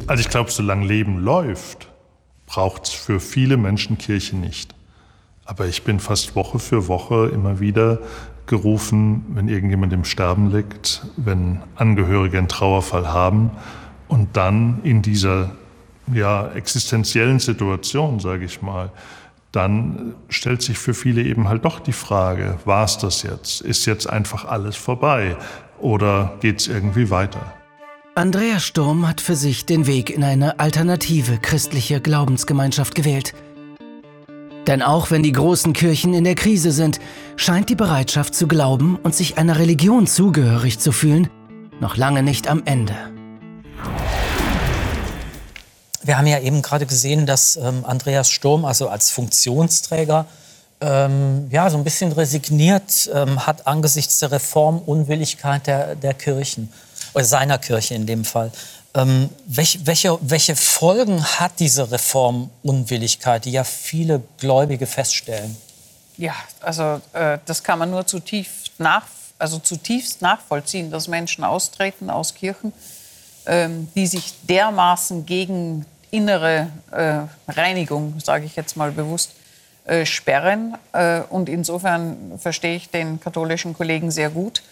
[0.08, 1.88] Also ich glaube, solange Leben läuft,
[2.48, 4.74] braucht es für viele Menschen Kirche nicht.
[5.46, 8.00] Aber ich bin fast Woche für Woche immer wieder
[8.48, 13.52] gerufen, wenn irgendjemand im Sterben liegt, wenn Angehörige einen Trauerfall haben
[14.08, 15.52] und dann in dieser
[16.12, 18.92] ja, existenziellen Situation, sage ich mal,
[19.58, 23.62] dann stellt sich für viele eben halt doch die Frage, war es das jetzt?
[23.62, 25.36] Ist jetzt einfach alles vorbei
[25.80, 27.54] oder geht es irgendwie weiter?
[28.16, 33.34] Andreas Sturm hat für sich den Weg in eine alternative christliche Glaubensgemeinschaft gewählt.
[34.66, 37.00] Denn auch wenn die großen Kirchen in der Krise sind,
[37.36, 41.30] scheint die Bereitschaft zu glauben und sich einer Religion zugehörig zu fühlen
[41.80, 42.96] noch lange nicht am Ende.
[46.04, 50.26] Wir haben ja eben gerade gesehen, dass ähm, Andreas Sturm also als Funktionsträger
[50.80, 56.72] ähm, ja, so ein bisschen resigniert ähm, hat angesichts der Reformunwilligkeit der, der Kirchen,
[57.14, 58.52] oder seiner Kirche in dem Fall.
[58.94, 65.58] Ähm, welche, welche, welche Folgen hat diese Reformunwilligkeit, die ja viele Gläubige feststellen?
[66.18, 69.06] Ja, also äh, das kann man nur zutiefst, nach,
[69.40, 72.74] also zutiefst nachvollziehen, dass Menschen austreten aus Kirchen,
[73.48, 79.32] ähm, die sich dermaßen gegen innere äh, Reinigung, sage ich jetzt mal bewusst,
[79.86, 80.78] äh, sperren.
[80.94, 84.64] Äh, und insofern verstehe ich den katholischen Kollegen sehr gut.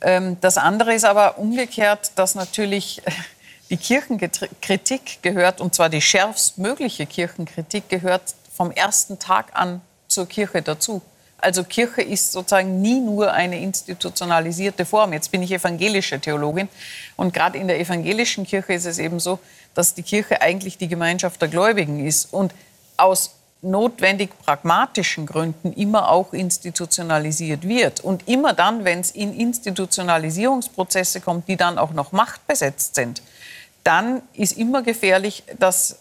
[0.00, 3.02] Ähm, das andere ist aber umgekehrt, dass natürlich
[3.70, 10.62] die Kirchenkritik gehört, und zwar die schärfstmögliche Kirchenkritik gehört vom ersten Tag an zur Kirche
[10.62, 11.02] dazu.
[11.40, 15.12] Also Kirche ist sozusagen nie nur eine institutionalisierte Form.
[15.12, 16.68] Jetzt bin ich evangelische Theologin
[17.16, 19.38] und gerade in der evangelischen Kirche ist es eben so,
[19.74, 22.52] dass die Kirche eigentlich die Gemeinschaft der Gläubigen ist und
[22.96, 28.00] aus notwendig pragmatischen Gründen immer auch institutionalisiert wird.
[28.00, 33.22] Und immer dann, wenn es in Institutionalisierungsprozesse kommt, die dann auch noch machtbesetzt sind,
[33.84, 35.96] dann ist immer gefährlich, dass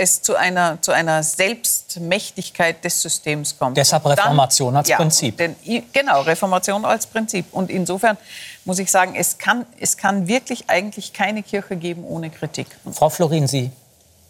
[0.00, 3.76] es zu einer, zu einer Selbstmächtigkeit des Systems kommt.
[3.76, 5.36] Deshalb Reformation dann, als ja, Prinzip.
[5.36, 5.54] Denn,
[5.92, 7.46] genau, Reformation als Prinzip.
[7.52, 8.16] Und insofern
[8.64, 12.66] muss ich sagen, es kann, es kann wirklich eigentlich keine Kirche geben ohne Kritik.
[12.92, 13.70] Frau Florin, Sie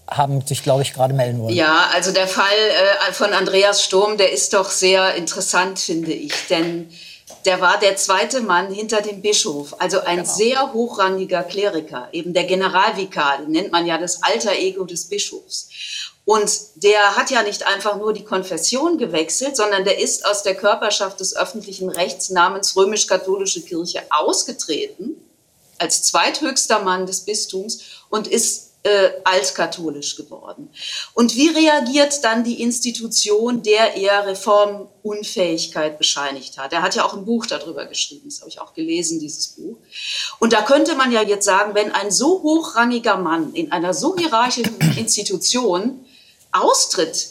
[0.09, 1.55] haben sich, glaube ich, gerade melden wollen.
[1.55, 2.47] Ja, also der Fall
[3.09, 6.33] äh, von Andreas Sturm, der ist doch sehr interessant, finde ich.
[6.49, 6.91] Denn
[7.45, 10.33] der war der zweite Mann hinter dem Bischof, also ein genau.
[10.33, 15.69] sehr hochrangiger Kleriker, eben der Generalvikar, nennt man ja das alter Ego des Bischofs.
[16.25, 20.55] Und der hat ja nicht einfach nur die Konfession gewechselt, sondern der ist aus der
[20.55, 25.17] Körperschaft des öffentlichen Rechts namens römisch-katholische Kirche ausgetreten,
[25.79, 30.71] als zweithöchster Mann des Bistums und ist äh, altkatholisch geworden.
[31.13, 36.73] Und wie reagiert dann die Institution, der er Reformunfähigkeit bescheinigt hat?
[36.73, 39.77] Er hat ja auch ein Buch darüber geschrieben, das habe ich auch gelesen, dieses Buch.
[40.39, 44.17] Und da könnte man ja jetzt sagen, wenn ein so hochrangiger Mann in einer so
[44.17, 46.05] hierarchischen Institution
[46.51, 47.29] austritt,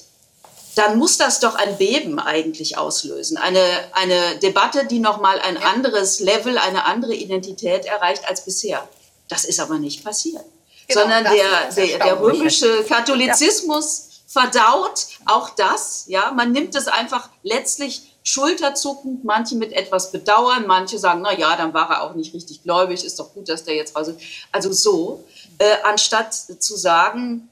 [0.76, 3.38] dann muss das doch ein Beben eigentlich auslösen.
[3.38, 8.88] Eine, eine Debatte, die nochmal ein anderes Level, eine andere Identität erreicht als bisher.
[9.28, 10.46] Das ist aber nicht passiert.
[10.89, 14.41] Genau, sondern der, der, der römische Katholizismus ja.
[14.41, 16.06] verdaut auch das.
[16.08, 21.56] Ja, man nimmt es einfach letztlich schulterzuckend, manche mit etwas Bedauern, manche sagen, na ja,
[21.56, 24.19] dann war er auch nicht richtig gläubig, ist doch gut, dass der jetzt raus ist.
[24.52, 25.23] Also so,
[25.60, 27.49] äh, anstatt zu sagen,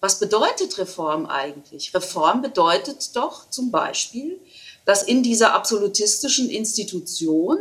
[0.00, 1.94] was bedeutet Reform eigentlich?
[1.94, 4.40] Reform bedeutet doch zum Beispiel,
[4.86, 7.58] dass in dieser absolutistischen Institution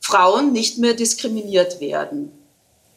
[0.00, 2.39] Frauen nicht mehr diskriminiert werden,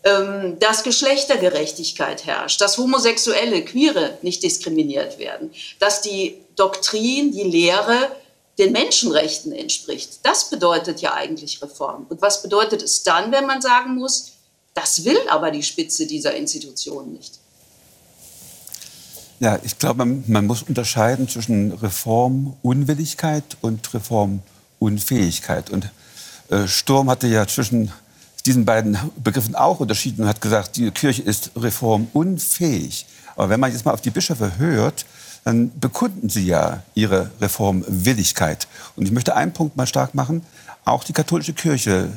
[0.03, 8.11] ähm, dass Geschlechtergerechtigkeit herrscht, dass Homosexuelle, Queere nicht diskriminiert werden, dass die Doktrin, die Lehre
[8.57, 10.19] den Menschenrechten entspricht.
[10.23, 12.05] Das bedeutet ja eigentlich Reform.
[12.09, 14.33] Und was bedeutet es dann, wenn man sagen muss,
[14.73, 17.39] das will aber die Spitze dieser Institution nicht?
[19.39, 25.69] Ja, ich glaube, man, man muss unterscheiden zwischen Reformunwilligkeit und Reformunfähigkeit.
[25.69, 25.89] Und
[26.49, 27.91] äh, Sturm hatte ja zwischen
[28.45, 33.05] diesen beiden Begriffen auch unterschieden und hat gesagt, die Kirche ist reformunfähig.
[33.35, 35.05] Aber wenn man jetzt mal auf die Bischöfe hört,
[35.43, 38.67] dann bekunden sie ja ihre Reformwilligkeit.
[38.95, 40.45] Und ich möchte einen Punkt mal stark machen.
[40.85, 42.09] Auch die katholische Kirche,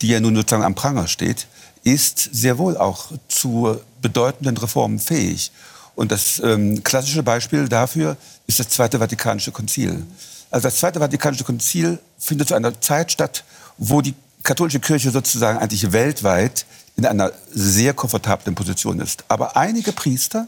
[0.00, 1.46] die ja nun sozusagen am Pranger steht,
[1.84, 5.52] ist sehr wohl auch zu bedeutenden Reformen fähig.
[5.94, 8.16] Und das ähm, klassische Beispiel dafür
[8.46, 10.04] ist das Zweite Vatikanische Konzil.
[10.50, 13.44] Also das Zweite Vatikanische Konzil findet zu einer Zeit statt,
[13.78, 19.24] wo die katholische Kirche sozusagen eigentlich weltweit in einer sehr komfortablen Position ist.
[19.28, 20.46] Aber einige Priester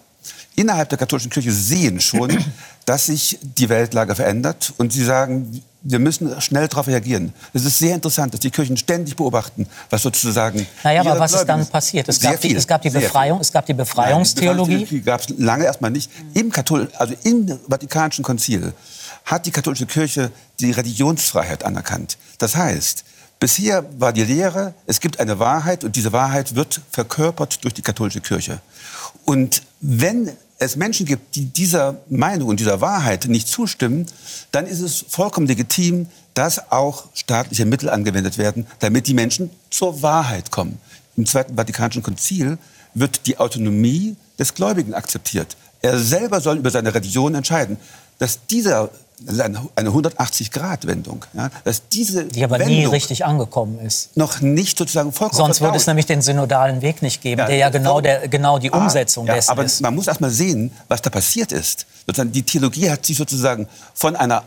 [0.57, 2.45] innerhalb der katholischen Kirche sehen schon,
[2.85, 7.33] dass sich die Weltlage verändert und sie sagen, wir müssen schnell darauf reagieren.
[7.53, 10.67] Es ist sehr interessant, dass die Kirchen ständig beobachten, was sozusagen.
[10.83, 12.09] Naja, aber was ist dann passiert?
[12.09, 14.87] Es gab, die, es gab die Befreiung, es gab die Befreiungstheologie.
[14.87, 16.11] Die gab es lange erstmal nicht.
[16.33, 18.73] Im Kathol also im Vatikanischen Konzil
[19.27, 22.17] hat die katholische Kirche die Religionsfreiheit anerkannt.
[22.39, 23.05] Das heißt,
[23.45, 27.83] Bisher war die Lehre, es gibt eine Wahrheit und diese Wahrheit wird verkörpert durch die
[27.83, 28.63] katholische Kirche.
[29.27, 34.07] Und wenn es Menschen gibt, die dieser Meinung und dieser Wahrheit nicht zustimmen,
[34.51, 40.01] dann ist es vollkommen legitim, dass auch staatliche Mittel angewendet werden, damit die Menschen zur
[40.01, 40.79] Wahrheit kommen.
[41.19, 42.57] Im Zweiten Vatikanischen Konzil
[42.95, 45.55] wird die Autonomie des Gläubigen akzeptiert.
[45.83, 47.77] Er selber soll über seine Religion entscheiden.
[48.19, 48.89] Dass dieser
[49.21, 51.25] das ist eine, eine 180-Grad-Wendung.
[51.35, 54.17] Ja, dass diese Die aber Wendung nie richtig angekommen ist.
[54.17, 57.57] Noch nicht sozusagen vollkommen Sonst würde es nämlich den synodalen Weg nicht geben, ja, der
[57.57, 59.81] ja genau, der, genau die ah, Umsetzung ja, dessen aber ist.
[59.81, 61.87] Man muss erst mal sehen, was da passiert ist.
[62.07, 64.45] Sozusagen die Theologie hat sich sozusagen von einer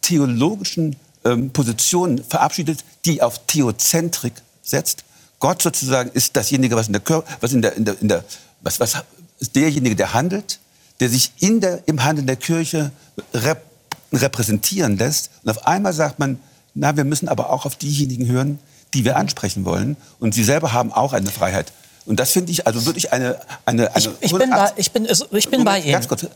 [0.00, 5.04] theologischen ähm, Position verabschiedet, die auf Theozentrik setzt.
[5.38, 8.24] Gott sozusagen ist dasjenige, was in der Körper, was in der, in der, in der
[8.62, 8.94] was, was
[9.38, 10.58] ist derjenige, der handelt,
[11.00, 12.90] der sich in der, im Handeln der Kirche
[13.34, 13.65] rep
[14.12, 15.30] repräsentieren lässt.
[15.42, 16.38] Und auf einmal sagt man,
[16.74, 18.58] na, wir müssen aber auch auf diejenigen hören,
[18.94, 19.96] die wir ansprechen wollen.
[20.20, 21.72] Und sie selber haben auch eine Freiheit.
[22.04, 23.40] Und das finde ich also wirklich eine...
[23.64, 25.92] eine, eine ich, ich, bin bei, ich, bin, ich bin bei Ihnen.
[25.92, 26.22] Ganz kurz.
[26.22, 26.28] Äh,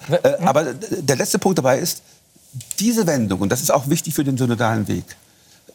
[0.45, 2.03] aber der letzte Punkt dabei ist,
[2.81, 5.05] diese Wendung, und das ist auch wichtig für den synodalen Weg,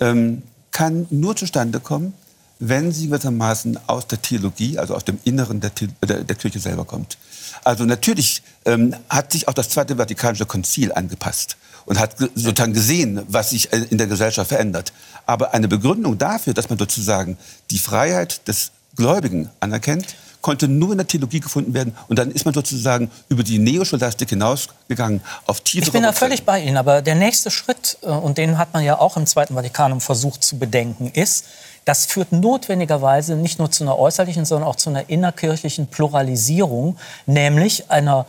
[0.01, 2.13] ähm, kann nur zustande kommen,
[2.59, 5.71] wenn sie gewissermaßen aus der Theologie, also aus dem Inneren der,
[6.05, 7.17] der, der Kirche selber kommt.
[7.63, 13.21] Also natürlich ähm, hat sich auch das Zweite Vatikanische Konzil angepasst und hat sozusagen gesehen,
[13.27, 14.93] was sich äh, in der Gesellschaft verändert.
[15.25, 17.37] Aber eine Begründung dafür, dass man sozusagen
[17.71, 21.97] die Freiheit des Gläubigen anerkennt, konnte nur in der Theologie gefunden werden.
[22.07, 26.43] Und dann ist man sozusagen über die Neoscholastik hinausgegangen auf tiefe Ich bin da völlig
[26.43, 26.77] bei Ihnen.
[26.77, 30.43] Aber der nächste Schritt, äh, und den hat man ja auch im Zweiten Vatikanum versucht
[30.43, 31.45] zu bedenken, ist,
[31.85, 37.89] das führt notwendigerweise nicht nur zu einer äußerlichen, sondern auch zu einer innerkirchlichen Pluralisierung, nämlich
[37.89, 38.27] einer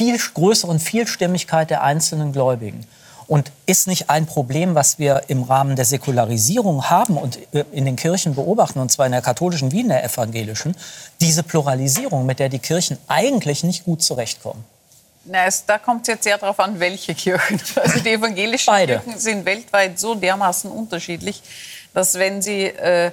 [0.00, 2.86] viel größeren Vielstimmigkeit der einzelnen Gläubigen.
[3.26, 7.84] Und ist nicht ein Problem, was wir im Rahmen der Säkularisierung haben und äh, in
[7.84, 10.74] den Kirchen beobachten, und zwar in der katholischen wie in der evangelischen,
[11.20, 14.64] diese Pluralisierung, mit der die Kirchen eigentlich nicht gut zurechtkommen?
[15.26, 17.60] Na, es, da kommt es jetzt sehr darauf an, welche Kirchen.
[17.76, 19.00] Also die evangelischen Beide.
[19.00, 21.42] Kirchen sind weltweit so dermaßen unterschiedlich,
[21.92, 23.10] dass wenn sie äh,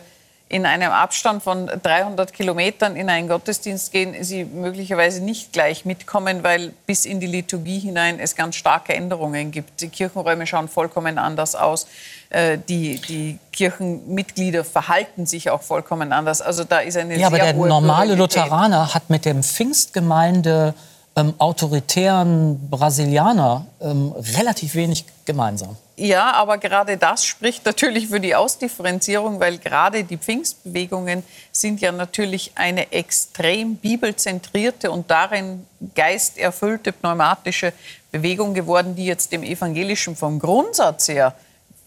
[0.50, 6.42] in einem Abstand von 300 Kilometern in einen Gottesdienst gehen, sie möglicherweise nicht gleich mitkommen,
[6.44, 9.82] weil bis in die Liturgie hinein es ganz starke Änderungen gibt.
[9.82, 11.88] Die Kirchenräume schauen vollkommen anders aus.
[12.30, 16.42] Äh, die, die Kirchenmitglieder verhalten sich auch vollkommen anders.
[16.42, 20.74] Also da ist eine ja, aber der normale Lutheraner hat mit dem Pfingstgemeinde
[21.18, 25.76] ähm, autoritären Brasilianer ähm, relativ wenig gemeinsam.
[25.96, 31.92] Ja, aber gerade das spricht natürlich für die Ausdifferenzierung, weil gerade die Pfingstbewegungen sind ja
[31.92, 37.74] natürlich eine extrem bibelzentrierte und darin geisterfüllte pneumatische
[38.12, 41.34] Bewegung geworden, die jetzt dem Evangelischen vom Grundsatz her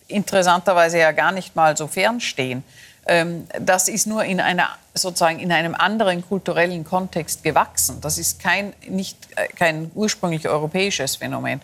[0.08, 2.64] interessanterweise ja gar nicht mal so fernstehen.
[3.11, 8.01] Ähm, das ist nur in, einer, sozusagen in einem anderen kulturellen Kontext gewachsen.
[8.01, 11.61] Das ist kein, nicht, äh, kein ursprünglich europäisches Phänomen.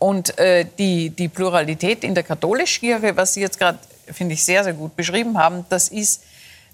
[0.00, 4.42] Und äh, die, die Pluralität in der katholischen Kirche, was Sie jetzt gerade, finde ich,
[4.42, 6.24] sehr, sehr gut beschrieben haben, das ist,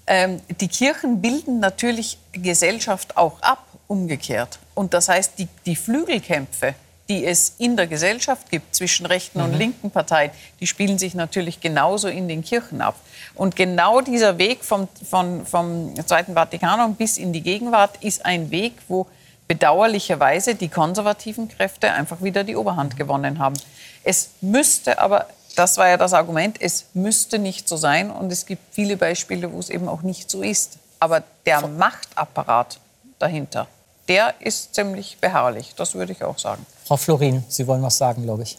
[0.07, 4.57] ähm, die Kirchen bilden natürlich Gesellschaft auch ab, umgekehrt.
[4.73, 6.73] Und das heißt, die, die Flügelkämpfe,
[7.07, 9.45] die es in der Gesellschaft gibt zwischen rechten mhm.
[9.45, 12.95] und linken Parteien, die spielen sich natürlich genauso in den Kirchen ab.
[13.37, 18.49] Und genau dieser Weg vom, vom, vom Zweiten Vatikanum bis in die Gegenwart ist ein
[18.49, 19.07] Weg, wo
[19.47, 23.55] bedauerlicherweise die konservativen Kräfte einfach wieder die Oberhand gewonnen haben.
[24.03, 28.09] Es müsste aber, das war ja das Argument, es müsste nicht so sein.
[28.11, 30.77] Und es gibt viele Beispiele, wo es eben auch nicht so ist.
[30.99, 32.79] Aber der Machtapparat
[33.19, 33.67] dahinter,
[34.07, 35.73] der ist ziemlich beharrlich.
[35.77, 36.65] Das würde ich auch sagen.
[36.85, 38.57] Frau Florin, Sie wollen was sagen, glaube ich.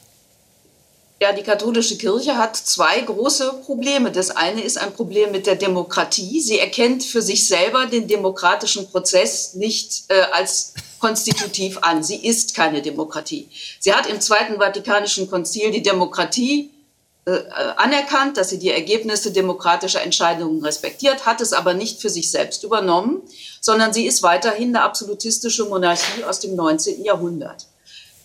[1.20, 4.12] Ja, die katholische Kirche hat zwei große Probleme.
[4.12, 6.40] Das eine ist ein Problem mit der Demokratie.
[6.40, 12.04] Sie erkennt für sich selber den demokratischen Prozess nicht äh, als konstitutiv an.
[12.04, 13.48] Sie ist keine Demokratie.
[13.80, 16.70] Sie hat im Zweiten Vatikanischen Konzil die Demokratie
[17.24, 17.40] äh,
[17.76, 22.62] anerkannt, dass sie die Ergebnisse demokratischer Entscheidungen respektiert, hat es aber nicht für sich selbst
[22.62, 23.22] übernommen,
[23.60, 27.04] sondern sie ist weiterhin eine absolutistische Monarchie aus dem 19.
[27.04, 27.66] Jahrhundert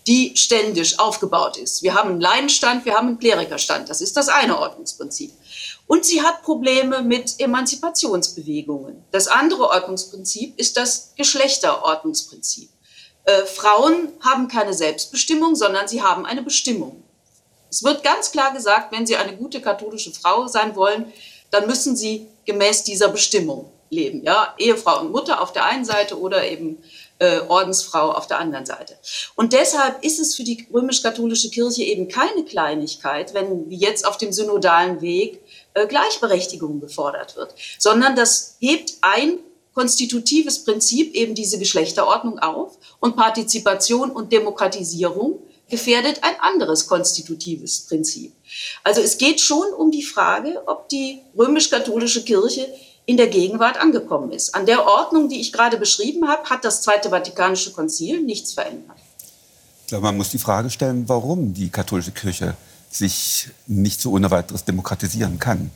[0.07, 1.81] die ständisch aufgebaut ist.
[1.81, 3.89] Wir haben einen Laienstand, wir haben einen Klerikerstand.
[3.89, 5.31] Das ist das eine Ordnungsprinzip.
[5.87, 9.03] Und sie hat Probleme mit Emanzipationsbewegungen.
[9.11, 12.69] Das andere Ordnungsprinzip ist das Geschlechterordnungsprinzip.
[13.25, 17.03] Äh, Frauen haben keine Selbstbestimmung, sondern sie haben eine Bestimmung.
[17.69, 21.11] Es wird ganz klar gesagt, wenn sie eine gute katholische Frau sein wollen,
[21.49, 24.23] dann müssen sie gemäß dieser Bestimmung leben.
[24.23, 24.53] Ja?
[24.57, 26.83] Ehefrau und Mutter auf der einen Seite oder eben
[27.19, 28.97] äh, Ordensfrau auf der anderen Seite.
[29.35, 34.33] Und deshalb ist es für die römisch-katholische Kirche eben keine Kleinigkeit, wenn jetzt auf dem
[34.33, 35.41] synodalen Weg
[35.73, 39.39] äh, Gleichberechtigung gefordert wird, sondern das hebt ein
[39.73, 48.33] konstitutives Prinzip, eben diese Geschlechterordnung auf und Partizipation und Demokratisierung gefährdet ein anderes konstitutives Prinzip.
[48.83, 52.67] Also es geht schon um die Frage, ob die römisch-katholische Kirche
[53.05, 54.55] in der Gegenwart angekommen ist.
[54.55, 58.97] An der Ordnung, die ich gerade beschrieben habe, hat das Zweite Vatikanische Konzil nichts verändert.
[59.81, 62.55] Ich glaube, man muss die Frage stellen, warum die katholische Kirche
[62.89, 65.71] sich nicht so ohne weiteres demokratisieren kann.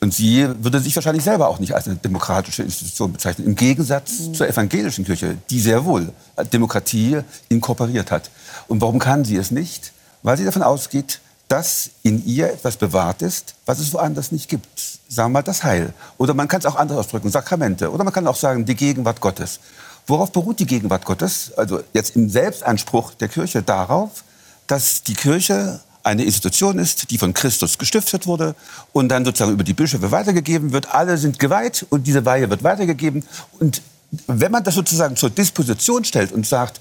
[0.00, 3.46] Und sie würde sich wahrscheinlich selber auch nicht als eine demokratische Institution bezeichnen.
[3.46, 4.34] Im Gegensatz mhm.
[4.34, 6.12] zur evangelischen Kirche, die sehr wohl
[6.52, 8.30] Demokratie inkorporiert hat.
[8.68, 9.92] Und warum kann sie es nicht?
[10.22, 14.66] Weil sie davon ausgeht, dass in ihr etwas bewahrt ist, was es woanders nicht gibt.
[15.08, 15.92] Sagen wir mal das Heil.
[16.18, 17.90] Oder man kann es auch anders ausdrücken, Sakramente.
[17.90, 19.60] Oder man kann auch sagen, die Gegenwart Gottes.
[20.08, 21.52] Worauf beruht die Gegenwart Gottes?
[21.56, 24.24] Also jetzt im Selbstanspruch der Kirche darauf,
[24.66, 28.54] dass die Kirche eine Institution ist, die von Christus gestiftet wurde
[28.92, 30.94] und dann sozusagen über die Bischöfe weitergegeben wird.
[30.94, 33.24] Alle sind geweiht und diese Weihe wird weitergegeben.
[33.58, 33.82] Und
[34.28, 36.80] wenn man das sozusagen zur Disposition stellt und sagt,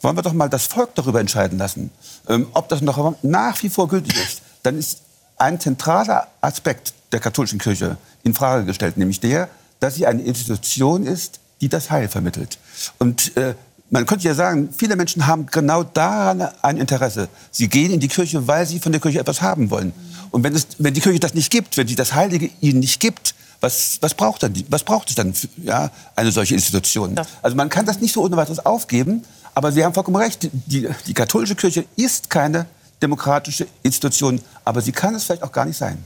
[0.00, 1.90] wollen wir doch mal das Volk darüber entscheiden lassen,
[2.28, 4.42] ähm, ob das noch nach wie vor gültig ist.
[4.62, 5.02] Dann ist
[5.36, 9.48] ein zentraler Aspekt der katholischen Kirche in Frage gestellt, nämlich der,
[9.80, 12.58] dass sie eine Institution ist, die das Heil vermittelt.
[12.98, 13.54] Und äh,
[13.90, 17.28] man könnte ja sagen, viele Menschen haben genau daran ein Interesse.
[17.50, 19.92] Sie gehen in die Kirche, weil sie von der Kirche etwas haben wollen.
[20.30, 23.00] Und wenn, es, wenn die Kirche das nicht gibt, wenn sie das Heilige ihnen nicht
[23.00, 27.20] gibt, was, was, braucht, dann, was braucht es dann für ja, eine solche Institution?
[27.42, 29.22] Also man kann das nicht so ohne weiteres aufgeben,
[29.60, 32.64] aber Sie haben vollkommen recht, die, die katholische Kirche ist keine
[33.02, 36.02] demokratische Institution, aber sie kann es vielleicht auch gar nicht sein.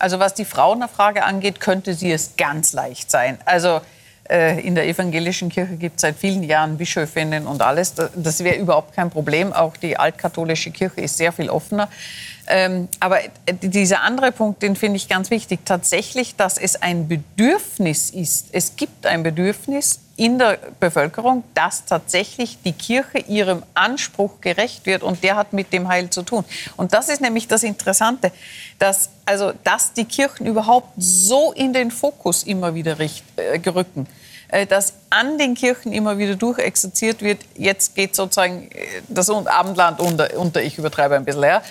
[0.00, 3.38] Also was die Frauenfrage angeht, könnte sie es ganz leicht sein.
[3.44, 3.82] Also
[4.28, 7.94] äh, in der evangelischen Kirche gibt es seit vielen Jahren Bischöfinnen und alles.
[8.16, 9.52] Das wäre überhaupt kein Problem.
[9.52, 11.88] Auch die altkatholische Kirche ist sehr viel offener.
[12.48, 13.20] Ähm, aber
[13.62, 15.60] dieser andere Punkt, den finde ich ganz wichtig.
[15.64, 18.48] Tatsächlich, dass es ein Bedürfnis ist.
[18.50, 25.04] Es gibt ein Bedürfnis in der Bevölkerung, dass tatsächlich die Kirche ihrem Anspruch gerecht wird
[25.04, 26.44] und der hat mit dem Heil zu tun.
[26.76, 28.32] Und das ist nämlich das Interessante,
[28.80, 34.08] dass, also, dass die Kirchen überhaupt so in den Fokus immer wieder richt, äh, gerücken
[34.48, 40.00] äh, dass an den Kirchen immer wieder durchexerziert wird, jetzt geht sozusagen äh, das Abendland
[40.00, 41.62] unter, unter ich übertreibe ein bisschen, ja.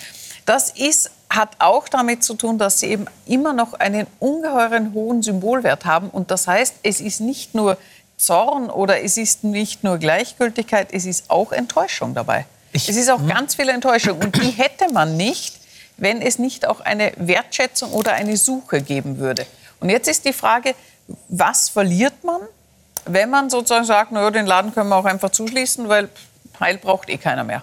[0.46, 5.22] Das ist, hat auch damit zu tun, dass sie eben immer noch einen ungeheuren hohen
[5.22, 6.08] Symbolwert haben.
[6.08, 7.76] Und das heißt, es ist nicht nur
[8.18, 12.44] Zorn oder es ist nicht nur Gleichgültigkeit, es ist auch Enttäuschung dabei.
[12.72, 13.28] Ich, es ist auch hm?
[13.28, 15.54] ganz viel Enttäuschung und die hätte man nicht,
[15.96, 19.46] wenn es nicht auch eine Wertschätzung oder eine Suche geben würde.
[19.80, 20.74] Und jetzt ist die Frage,
[21.28, 22.40] was verliert man,
[23.06, 26.08] wenn man sozusagen sagt, naja, den Laden können wir auch einfach zuschließen, weil
[26.60, 27.62] Heil braucht eh keiner mehr.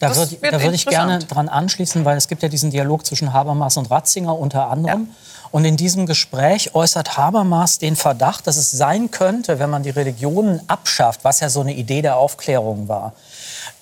[0.00, 3.32] Da würde, da würde ich gerne dran anschließen, weil es gibt ja diesen Dialog zwischen
[3.32, 5.08] Habermas und Ratzinger unter anderem.
[5.08, 5.41] Ja.
[5.52, 9.90] Und in diesem Gespräch äußert Habermas den Verdacht, dass es sein könnte, wenn man die
[9.90, 13.12] Religionen abschafft, was ja so eine Idee der Aufklärung war,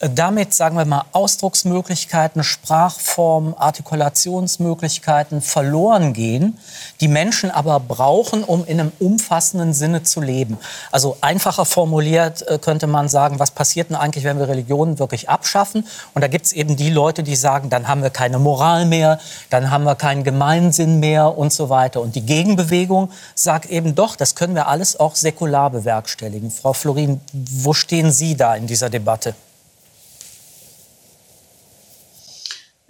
[0.01, 6.59] damit, sagen wir mal, Ausdrucksmöglichkeiten, Sprachformen, Artikulationsmöglichkeiten verloren gehen,
[7.01, 10.57] die Menschen aber brauchen, um in einem umfassenden Sinne zu leben.
[10.91, 15.29] Also einfacher formuliert äh, könnte man sagen, was passiert denn eigentlich, wenn wir Religionen wirklich
[15.29, 15.87] abschaffen?
[16.15, 19.21] Und da gibt es eben die Leute, die sagen, dann haben wir keine Moral mehr,
[19.51, 22.01] dann haben wir keinen Gemeinsinn mehr und so weiter.
[22.01, 26.51] Und die Gegenbewegung sagt eben doch, das können wir alles auch säkular bewerkstelligen.
[26.51, 29.35] Frau Florin, wo stehen Sie da in dieser Debatte?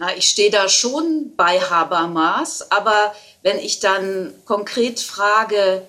[0.00, 5.82] Na, ich stehe da schon bei Habermas, aber wenn ich dann konkret frage,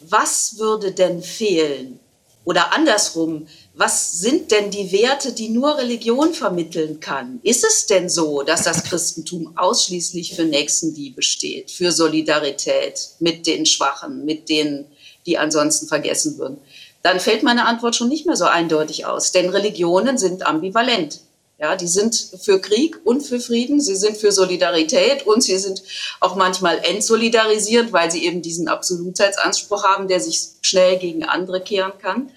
[0.00, 2.00] was würde denn fehlen?
[2.44, 7.38] Oder andersrum, was sind denn die Werte, die nur Religion vermitteln kann?
[7.44, 13.66] Ist es denn so, dass das Christentum ausschließlich für Nächstenliebe steht, für Solidarität mit den
[13.66, 14.86] Schwachen, mit denen,
[15.26, 16.58] die ansonsten vergessen würden?
[17.04, 21.20] Dann fällt meine Antwort schon nicht mehr so eindeutig aus, denn Religionen sind ambivalent.
[21.60, 25.82] Ja, die sind für Krieg und für Frieden, sie sind für Solidarität und sie sind
[26.20, 31.94] auch manchmal entsolidarisierend, weil sie eben diesen Absolutheitsanspruch haben, der sich schnell gegen andere kehren
[32.00, 32.30] kann.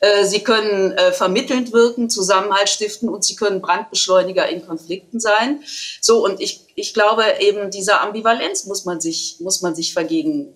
[0.00, 5.62] Äh, sie können äh, vermittelnd wirken, Zusammenhalt stiften und sie können Brandbeschleuniger in Konflikten sein.
[6.02, 10.54] So, und ich, ich glaube eben, dieser Ambivalenz muss man sich, muss man sich vergegen,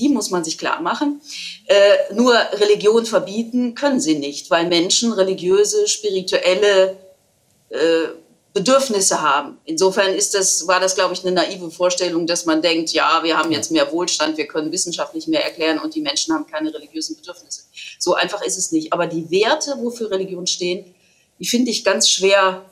[0.00, 1.20] die muss man sich klar machen.
[1.66, 7.03] Äh, nur Religion verbieten können sie nicht, weil Menschen religiöse, spirituelle
[7.74, 8.08] äh,
[8.54, 9.58] Bedürfnisse haben.
[9.64, 13.36] Insofern ist das, war das, glaube ich, eine naive Vorstellung, dass man denkt, ja, wir
[13.36, 17.16] haben jetzt mehr Wohlstand, wir können wissenschaftlich mehr erklären und die Menschen haben keine religiösen
[17.16, 17.62] Bedürfnisse.
[17.98, 18.92] So einfach ist es nicht.
[18.92, 20.94] Aber die Werte, wofür Religion stehen,
[21.40, 22.64] die finde ich ganz schwer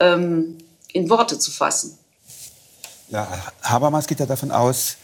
[0.00, 0.58] ähm,
[0.92, 1.96] in Worte zu fassen.
[3.08, 3.28] Ja,
[3.62, 4.96] Habermas geht ja davon aus,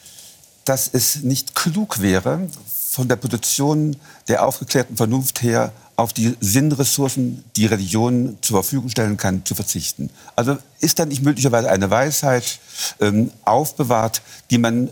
[0.65, 2.49] dass es nicht klug wäre,
[2.91, 9.17] von der Position der aufgeklärten Vernunft her auf die Sinnressourcen, die Religion zur Verfügung stellen
[9.17, 10.11] kann, zu verzichten.
[10.37, 12.61] Also ist da nicht möglicherweise eine Weisheit
[13.01, 14.23] ähm, aufbewahrt,
[14.53, 14.91] die man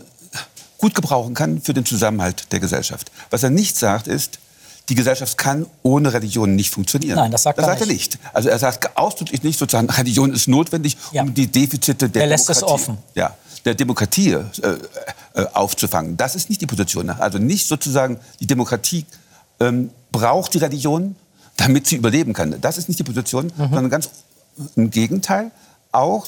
[0.77, 3.09] gut gebrauchen kann für den Zusammenhalt der Gesellschaft.
[3.29, 4.39] Was er nicht sagt, ist,
[4.89, 7.15] die Gesellschaft kann ohne Religion nicht funktionieren.
[7.15, 7.89] Nein, das sagt, das er, sagt nicht.
[7.89, 8.19] er nicht.
[8.33, 11.21] Also er sagt ausdrücklich nicht, sozusagen, Religion ist notwendig, ja.
[11.21, 12.97] um die Defizite der er lässt Demokratie, es offen.
[13.15, 13.33] Ja,
[13.63, 14.41] der Demokratie äh,
[15.35, 16.17] äh, aufzufangen.
[16.17, 17.09] Das ist nicht die Position.
[17.09, 19.05] Also nicht sozusagen die Demokratie
[19.59, 21.15] ähm, braucht die Religion,
[21.57, 22.59] damit sie überleben kann.
[22.61, 23.51] Das ist nicht die Position, mhm.
[23.57, 24.09] sondern ganz
[24.75, 25.51] im Gegenteil.
[25.91, 26.27] Auch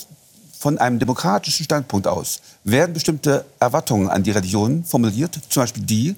[0.57, 6.15] von einem demokratischen Standpunkt aus werden bestimmte Erwartungen an die Religion formuliert, zum Beispiel die,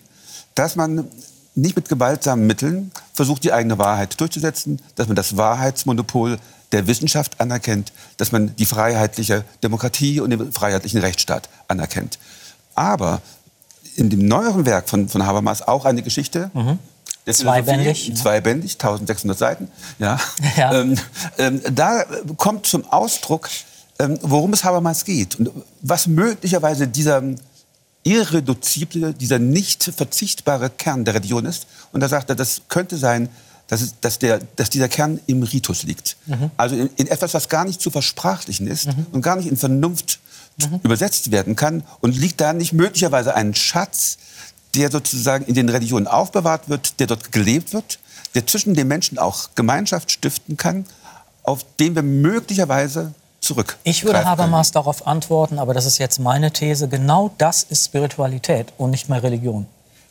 [0.55, 1.07] dass man
[1.53, 6.37] nicht mit gewaltsamen Mitteln versucht, die eigene Wahrheit durchzusetzen, dass man das Wahrheitsmonopol
[6.71, 12.17] der Wissenschaft anerkennt, dass man die freiheitliche Demokratie und den freiheitlichen Rechtsstaat anerkennt.
[12.73, 13.21] Aber
[13.95, 16.79] in dem neueren Werk von, von Habermas auch eine Geschichte, mhm.
[17.29, 18.13] Zweibändig.
[18.15, 19.67] Zweibändig, 1600 Seiten.
[19.99, 20.19] Ja.
[20.57, 20.73] ja.
[20.73, 20.97] Ähm,
[21.37, 22.03] ähm, da
[22.37, 23.49] kommt zum Ausdruck,
[23.99, 25.51] ähm, worum es Habermas geht und
[25.81, 27.21] was möglicherweise dieser
[28.03, 31.67] irreduzible, dieser nicht verzichtbare Kern der Religion ist.
[31.91, 33.29] Und da sagt er, das könnte sein,
[33.67, 36.17] dass, es, dass, der, dass dieser Kern im Ritus liegt.
[36.25, 36.51] Mhm.
[36.57, 39.05] Also in, in, etwas, was gar nicht zu versprachlichen ist mhm.
[39.11, 40.19] und gar nicht in Vernunft
[40.57, 40.79] mhm.
[40.83, 41.83] übersetzt werden kann.
[42.01, 44.17] Und liegt da nicht möglicherweise ein Schatz,
[44.75, 47.99] der sozusagen in den Religionen aufbewahrt wird, der dort gelebt wird,
[48.35, 50.85] der zwischen den Menschen auch Gemeinschaft stiften kann,
[51.43, 53.77] auf den wir möglicherweise zurück.
[53.83, 58.71] Ich würde Habermas darauf antworten, aber das ist jetzt meine These, genau das ist Spiritualität
[58.77, 59.65] und nicht mehr Religion.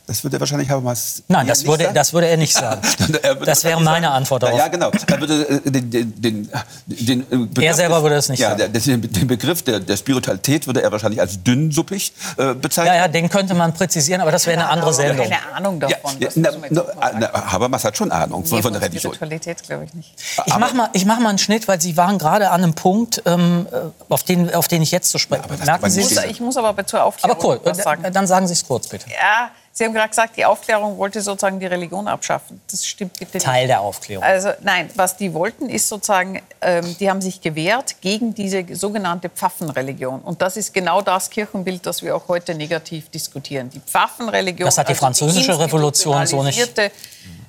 [0.07, 1.23] Das würde er wahrscheinlich Habermas.
[1.27, 1.95] Nein, das würde, sagen.
[1.95, 2.81] das würde er nicht sagen.
[3.45, 4.57] das wäre meine sagen, Antwort darauf.
[4.57, 4.91] Ja, genau.
[5.07, 6.49] Er, würde, äh, den, den, den,
[6.87, 8.73] den äh, Begriff er selber würde es nicht ja, sagen.
[8.73, 12.95] Den, den Begriff der, der, Spiritualität würde er wahrscheinlich als dünnsuppig äh, bezeichnen.
[12.95, 15.29] Ja, ja, den könnte man präzisieren, aber das wäre eine andere Sendung.
[15.29, 16.11] Keine Ahnung davon.
[16.19, 16.83] Ja, na, na,
[17.19, 19.13] na, Habermas hat schon Ahnung von, nee, von der Religion.
[19.13, 20.13] Spiritualität glaube ich nicht.
[20.45, 23.67] Ich mache mal, mach mal einen Schnitt, weil Sie waren gerade an einem Punkt, ähm,
[23.71, 23.77] äh,
[24.11, 27.03] auf, den, auf den ich jetzt zu sprechen ja, Merken Sie Ich muss aber zur
[27.03, 28.03] Aufklärung aber cool, was sagen.
[28.11, 29.05] Dann sagen Sie es kurz, bitte.
[29.09, 32.59] Ja, Sie haben gerade gesagt, die Aufklärung wollte sozusagen die Religion abschaffen.
[32.69, 33.45] Das stimmt bitte nicht.
[33.45, 34.23] Teil der Aufklärung.
[34.23, 39.29] Also nein, was die wollten, ist sozusagen, ähm, die haben sich gewehrt gegen diese sogenannte
[39.29, 40.19] Pfaffenreligion.
[40.21, 43.69] Und das ist genau das Kirchenbild, das wir auch heute negativ diskutieren.
[43.69, 44.65] Die Pfaffenreligion.
[44.65, 46.91] Das hat die also französische Revolution so nicht.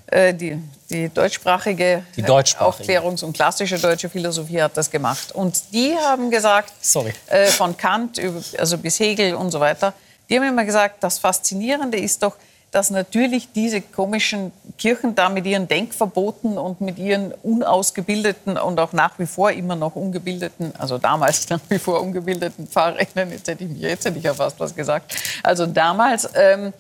[0.06, 0.58] Äh, die,
[0.90, 3.00] die deutschsprachige, die deutschsprachige.
[3.00, 5.32] Aufklärungs- und klassische deutsche Philosophie hat das gemacht.
[5.32, 7.14] Und die haben gesagt, Sorry.
[7.28, 9.94] Äh, von Kant über, also bis Hegel und so weiter,
[10.28, 12.36] die haben immer gesagt, das Faszinierende ist doch,
[12.72, 18.94] dass natürlich diese komischen Kirchen da mit ihren Denkverboten und mit ihren unausgebildeten und auch
[18.94, 23.64] nach wie vor immer noch ungebildeten, also damals nach wie vor ungebildeten Pfarrerinnen, jetzt hätte
[23.64, 26.72] ich, jetzt hätte ich ja fast was gesagt, also damals, ähm,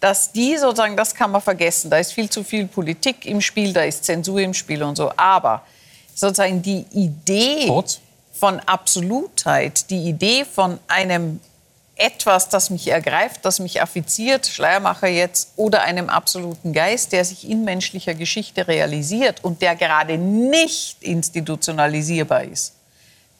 [0.00, 3.72] dass die sozusagen, das kann man vergessen, da ist viel zu viel Politik im Spiel,
[3.72, 5.62] da ist Zensur im Spiel und so, aber
[6.14, 8.00] sozusagen die Idee Kurz.
[8.34, 11.40] von Absolutheit, die Idee von einem
[11.98, 17.48] etwas, das mich ergreift, das mich affiziert, Schleiermacher jetzt, oder einem absoluten Geist, der sich
[17.48, 22.74] in menschlicher Geschichte realisiert und der gerade nicht institutionalisierbar ist.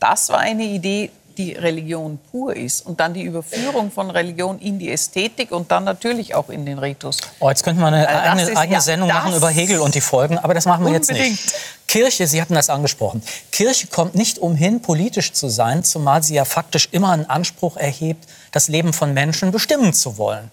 [0.01, 2.85] Das war eine Idee, die Religion pur ist.
[2.85, 6.79] Und dann die Überführung von Religion in die Ästhetik und dann natürlich auch in den
[6.79, 7.19] Ritus.
[7.41, 9.95] Oh, jetzt könnte man eine Also eigene, ist- eigene ja, Sendung machen über Hegel und
[9.95, 11.31] die Folgen, aber das machen wir jetzt Unbedingt.
[11.31, 11.55] nicht.
[11.87, 13.23] Kirche, Sie hatten das angesprochen.
[13.53, 18.27] Kirche kommt nicht umhin, politisch zu sein, zumal sie ja faktisch immer einen Anspruch erhebt,
[18.53, 20.51] das Leben von Menschen bestimmen zu wollen.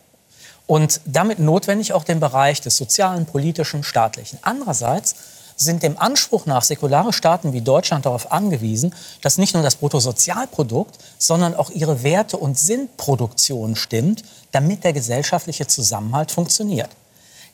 [0.68, 4.40] Und damit notwendig auch den Bereich des sozialen, politischen, staatlichen.
[4.42, 5.16] Andererseits
[5.56, 10.97] sind dem Anspruch nach säkulare Staaten wie Deutschland darauf angewiesen, dass nicht nur das Bruttosozialprodukt,
[11.18, 16.89] sondern auch ihre Werte- und Sinnproduktion stimmt, damit der gesellschaftliche Zusammenhalt funktioniert.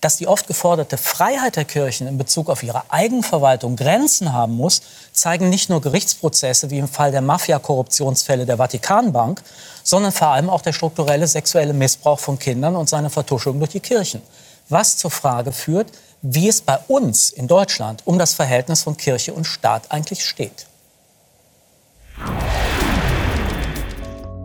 [0.02, 4.82] Dass die oft geforderte Freiheit der Kirchen in Bezug auf ihre Eigenverwaltung Grenzen haben muss,
[5.14, 9.43] zeigen nicht nur Gerichtsprozesse wie im Fall der Mafia-Korruptionsfälle der Vatikanbank,
[9.84, 13.80] sondern vor allem auch der strukturelle sexuelle Missbrauch von Kindern und seine Vertuschung durch die
[13.80, 14.24] Kirchen.
[14.70, 15.91] Was zur Frage führt,
[16.22, 20.68] wie es bei uns in Deutschland um das Verhältnis von Kirche und Staat eigentlich steht.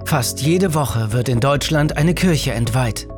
[0.05, 3.09] Fast jede Woche wird in Deutschland eine Kirche entweiht.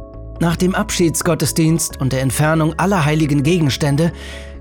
[0.40, 4.12] Nach dem Abschiedsgottesdienst und der Entfernung aller heiligen Gegenstände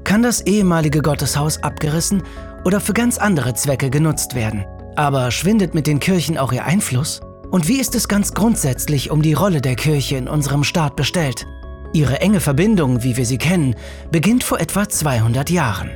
[0.03, 2.23] kann das ehemalige Gotteshaus abgerissen
[2.65, 4.65] oder für ganz andere Zwecke genutzt werden.
[4.95, 7.21] Aber schwindet mit den Kirchen auch ihr Einfluss?
[7.51, 11.45] Und wie ist es ganz grundsätzlich um die Rolle der Kirche in unserem Staat bestellt?
[11.93, 13.75] Ihre enge Verbindung, wie wir sie kennen,
[14.11, 15.91] beginnt vor etwa 200 Jahren.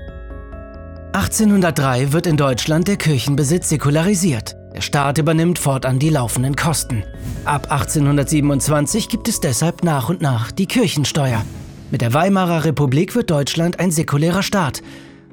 [1.13, 4.55] 1803 wird in Deutschland der Kirchenbesitz säkularisiert.
[4.73, 7.03] Der Staat übernimmt fortan die laufenden Kosten.
[7.43, 11.43] Ab 1827 gibt es deshalb nach und nach die Kirchensteuer.
[11.91, 14.81] Mit der Weimarer Republik wird Deutschland ein säkulärer Staat.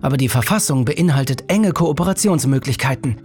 [0.01, 3.17] Aber die Verfassung beinhaltet enge Kooperationsmöglichkeiten.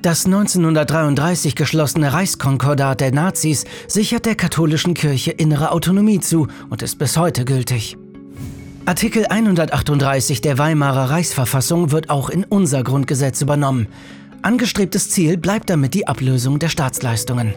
[0.00, 7.00] Das 1933 geschlossene Reichskonkordat der Nazis sichert der katholischen Kirche innere Autonomie zu und ist
[7.00, 7.96] bis heute gültig.
[8.86, 13.88] Artikel 138 der Weimarer Reichsverfassung wird auch in unser Grundgesetz übernommen.
[14.40, 17.54] Angestrebtes Ziel bleibt damit die Ablösung der Staatsleistungen.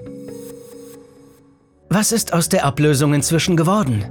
[1.89, 4.05] Was ist aus der Ablösung inzwischen geworden?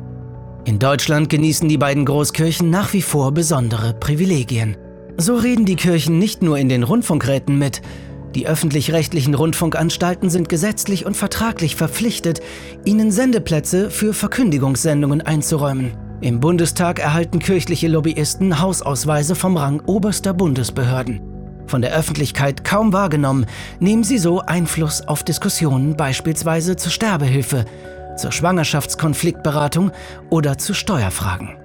[0.65, 4.77] In Deutschland genießen die beiden Großkirchen nach wie vor besondere Privilegien.
[5.17, 7.83] So reden die Kirchen nicht nur in den Rundfunkräten mit,
[8.35, 12.41] die öffentlich-rechtlichen Rundfunkanstalten sind gesetzlich und vertraglich verpflichtet,
[12.85, 15.93] ihnen Sendeplätze für Verkündigungssendungen einzuräumen.
[16.21, 21.21] Im Bundestag erhalten kirchliche Lobbyisten Hausausweise vom Rang oberster Bundesbehörden.
[21.67, 23.47] Von der Öffentlichkeit kaum wahrgenommen,
[23.79, 27.65] nehmen sie so Einfluss auf Diskussionen beispielsweise zur Sterbehilfe,
[28.17, 29.93] zur Schwangerschaftskonfliktberatung
[30.29, 31.57] oder zu Steuerfragen.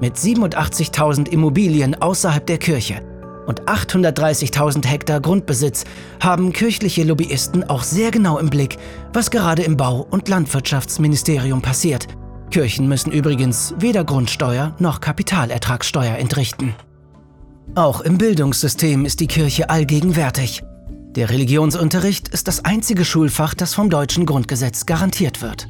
[0.00, 3.02] Mit 87.000 Immobilien außerhalb der Kirche
[3.48, 5.84] und 830.000 Hektar Grundbesitz
[6.20, 8.76] haben kirchliche Lobbyisten auch sehr genau im Blick,
[9.14, 12.06] was gerade im Bau- und Landwirtschaftsministerium passiert.
[12.50, 16.74] Kirchen müssen übrigens weder Grundsteuer noch Kapitalertragssteuer entrichten.
[17.74, 20.62] Auch im Bildungssystem ist die Kirche allgegenwärtig.
[21.16, 25.68] Der Religionsunterricht ist das einzige Schulfach, das vom deutschen Grundgesetz garantiert wird.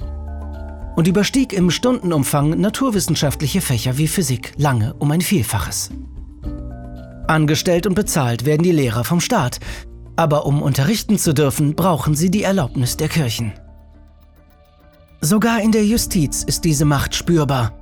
[0.97, 5.91] Und überstieg im Stundenumfang naturwissenschaftliche Fächer wie Physik lange um ein Vielfaches.
[7.29, 9.61] Angestellt und bezahlt werden die Lehrer vom Staat,
[10.17, 13.53] aber um unterrichten zu dürfen, brauchen sie die Erlaubnis der Kirchen.
[15.21, 17.73] Sogar in der Justiz ist diese Macht spürbar.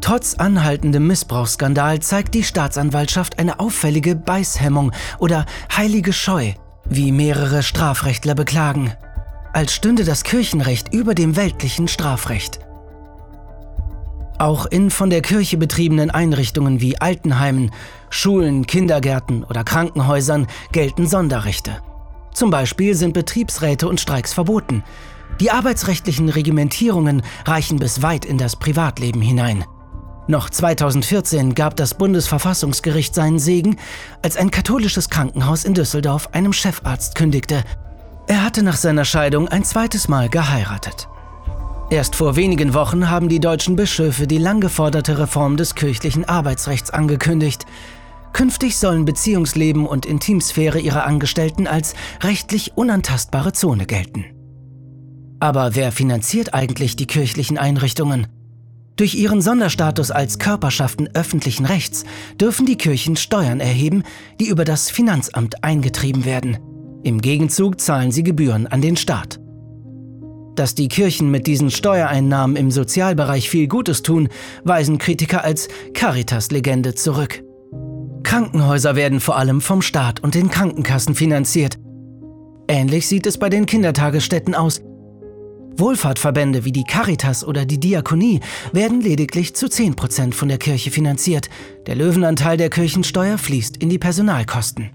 [0.00, 6.52] Trotz anhaltendem Missbrauchsskandal zeigt die Staatsanwaltschaft eine auffällige Beißhemmung oder heilige Scheu,
[6.84, 8.92] wie mehrere Strafrechtler beklagen.
[9.52, 12.60] Als stünde das Kirchenrecht über dem weltlichen Strafrecht.
[14.38, 17.70] Auch in von der Kirche betriebenen Einrichtungen wie Altenheimen,
[18.10, 21.78] Schulen, Kindergärten oder Krankenhäusern gelten Sonderrechte.
[22.32, 24.82] Zum Beispiel sind Betriebsräte und Streiks verboten.
[25.40, 29.64] Die arbeitsrechtlichen Regimentierungen reichen bis weit in das Privatleben hinein.
[30.26, 33.76] Noch 2014 gab das Bundesverfassungsgericht seinen Segen,
[34.22, 37.62] als ein katholisches Krankenhaus in Düsseldorf einem Chefarzt kündigte,
[38.26, 41.08] er hatte nach seiner Scheidung ein zweites Mal geheiratet.
[41.90, 46.90] Erst vor wenigen Wochen haben die deutschen Bischöfe die lang geforderte Reform des kirchlichen Arbeitsrechts
[46.90, 47.66] angekündigt.
[48.32, 54.24] Künftig sollen Beziehungsleben und Intimsphäre ihrer Angestellten als rechtlich unantastbare Zone gelten.
[55.40, 58.26] Aber wer finanziert eigentlich die kirchlichen Einrichtungen?
[58.96, 62.04] Durch ihren Sonderstatus als Körperschaften öffentlichen Rechts
[62.40, 64.04] dürfen die Kirchen Steuern erheben,
[64.40, 66.58] die über das Finanzamt eingetrieben werden.
[67.02, 69.38] Im Gegenzug zahlen sie Gebühren an den Staat.
[70.54, 74.28] Dass die Kirchen mit diesen Steuereinnahmen im Sozialbereich viel Gutes tun,
[74.62, 77.42] weisen Kritiker als Caritas-Legende zurück.
[78.22, 81.78] Krankenhäuser werden vor allem vom Staat und den Krankenkassen finanziert.
[82.68, 84.80] Ähnlich sieht es bei den Kindertagesstätten aus,
[85.76, 88.40] Wohlfahrtverbände wie die Caritas oder die Diakonie
[88.72, 91.50] werden lediglich zu 10% von der Kirche finanziert.
[91.86, 94.90] Der Löwenanteil der Kirchensteuer fließt in die Personalkosten.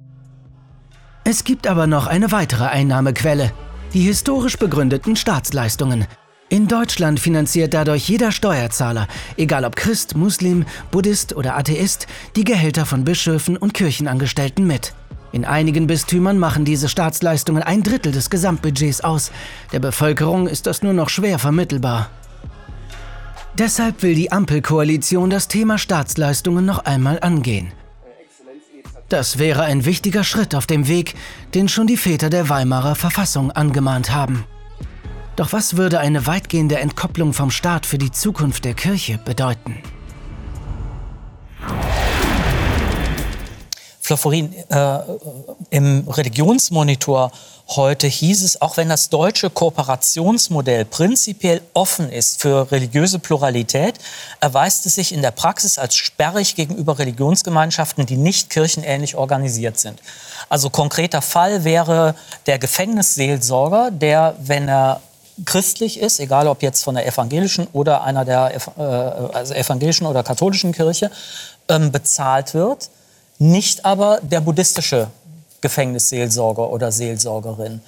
[1.26, 3.52] Es gibt aber noch eine weitere Einnahmequelle,
[3.94, 6.06] die historisch begründeten Staatsleistungen.
[6.50, 12.86] In Deutschland finanziert dadurch jeder Steuerzahler, egal ob Christ, Muslim, Buddhist oder Atheist, die Gehälter
[12.86, 14.94] von Bischöfen und Kirchenangestellten mit.
[15.32, 19.32] In einigen Bistümern machen diese Staatsleistungen ein Drittel des Gesamtbudgets aus.
[19.72, 22.10] Der Bevölkerung ist das nur noch schwer vermittelbar.
[23.60, 27.74] Deshalb will die Ampelkoalition das Thema Staatsleistungen noch einmal angehen.
[29.10, 31.16] Das wäre ein wichtiger Schritt auf dem Weg,
[31.56, 34.46] den schon die Väter der Weimarer Verfassung angemahnt haben.
[35.36, 39.78] Doch was würde eine weitgehende Entkopplung vom Staat für die Zukunft der Kirche bedeuten?
[44.18, 45.00] Florian, äh,
[45.70, 47.32] im Religionsmonitor
[47.76, 53.96] heute hieß es, auch wenn das deutsche Kooperationsmodell prinzipiell offen ist für religiöse Pluralität,
[54.40, 60.02] erweist es sich in der Praxis als sperrig gegenüber Religionsgemeinschaften, die nicht kirchenähnlich organisiert sind.
[60.50, 62.16] Also konkreter Fall wäre
[62.48, 65.02] der Gefängnisseelsorger, der, wenn er
[65.46, 68.82] christlich ist, egal ob jetzt von der evangelischen oder einer der äh,
[69.36, 71.12] also evangelischen oder katholischen Kirche,
[71.70, 72.90] ähm, bezahlt wird
[73.40, 75.10] nicht aber der buddhistische
[75.62, 77.82] Gefängnisseelsorger oder Seelsorgerin.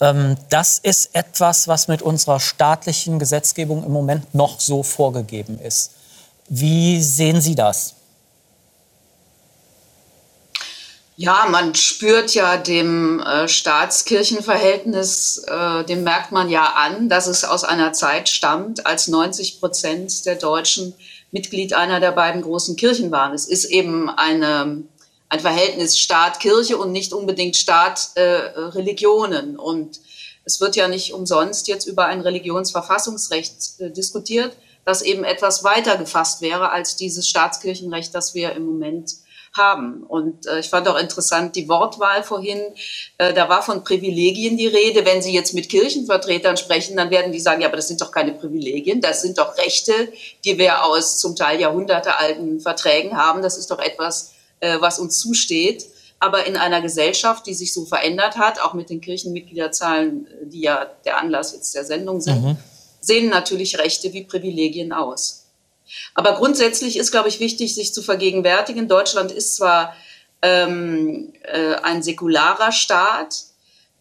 [0.00, 5.92] Ähm, das ist etwas, was mit unserer staatlichen Gesetzgebung im Moment noch so vorgegeben ist.
[6.48, 7.94] Wie sehen Sie das?
[11.16, 17.44] Ja, man spürt ja dem äh, Staatskirchenverhältnis, äh, dem merkt man ja an, dass es
[17.44, 20.92] aus einer Zeit stammt, als 90 Prozent der Deutschen
[21.30, 23.32] Mitglied einer der beiden großen Kirchen waren.
[23.32, 24.82] Es ist eben eine
[25.28, 29.54] ein Verhältnis Staat-Kirche und nicht unbedingt Staat-Religionen.
[29.54, 30.00] Äh, und
[30.44, 35.96] es wird ja nicht umsonst jetzt über ein Religionsverfassungsrecht äh, diskutiert, das eben etwas weiter
[35.96, 39.14] gefasst wäre als dieses Staatskirchenrecht, das wir im Moment
[39.56, 40.02] haben.
[40.02, 42.60] Und äh, ich fand auch interessant die Wortwahl vorhin.
[43.18, 45.06] Äh, da war von Privilegien die Rede.
[45.06, 48.10] Wenn Sie jetzt mit Kirchenvertretern sprechen, dann werden die sagen, ja, aber das sind doch
[48.10, 50.12] keine Privilegien, das sind doch Rechte,
[50.44, 53.42] die wir aus zum Teil jahrhundertealten Verträgen haben.
[53.42, 54.33] Das ist doch etwas,
[54.64, 55.86] äh, was uns zusteht.
[56.20, 60.62] Aber in einer Gesellschaft, die sich so verändert hat, auch mit den Kirchenmitgliederzahlen, äh, die
[60.62, 62.56] ja der Anlass jetzt der Sendung sind, mhm.
[63.00, 65.44] sehen natürlich Rechte wie Privilegien aus.
[66.14, 69.94] Aber grundsätzlich ist, glaube ich, wichtig, sich zu vergegenwärtigen, Deutschland ist zwar
[70.40, 73.44] ähm, äh, ein säkularer Staat,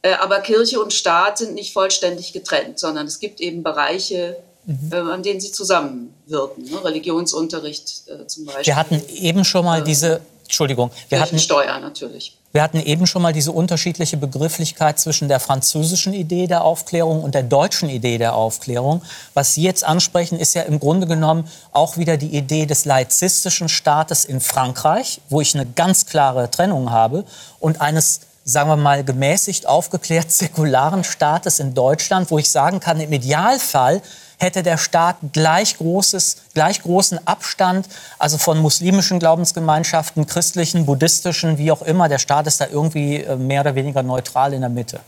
[0.01, 4.89] äh, aber Kirche und Staat sind nicht vollständig getrennt, sondern es gibt eben Bereiche, mhm.
[4.91, 6.63] äh, an denen sie zusammenwirken.
[6.65, 6.83] Ne?
[6.83, 8.65] Religionsunterricht äh, zum Beispiel.
[8.65, 10.91] Wir hatten eben schon mal diese Entschuldigung.
[11.09, 12.37] Wir hatten Steuer natürlich.
[12.51, 17.33] Wir hatten eben schon mal diese unterschiedliche Begrifflichkeit zwischen der französischen Idee der Aufklärung und
[17.33, 19.01] der deutschen Idee der Aufklärung.
[19.33, 23.69] Was Sie jetzt ansprechen, ist ja im Grunde genommen auch wieder die Idee des laizistischen
[23.69, 27.25] Staates in Frankreich, wo ich eine ganz klare Trennung habe,
[27.59, 32.99] und eines sagen wir mal, gemäßigt aufgeklärt säkularen Staates in Deutschland, wo ich sagen kann,
[32.99, 34.01] im Idealfall
[34.37, 37.87] hätte der Staat gleich, großes, gleich großen Abstand,
[38.19, 42.09] also von muslimischen Glaubensgemeinschaften, christlichen, buddhistischen, wie auch immer.
[42.09, 44.99] Der Staat ist da irgendwie äh, mehr oder weniger neutral in der Mitte.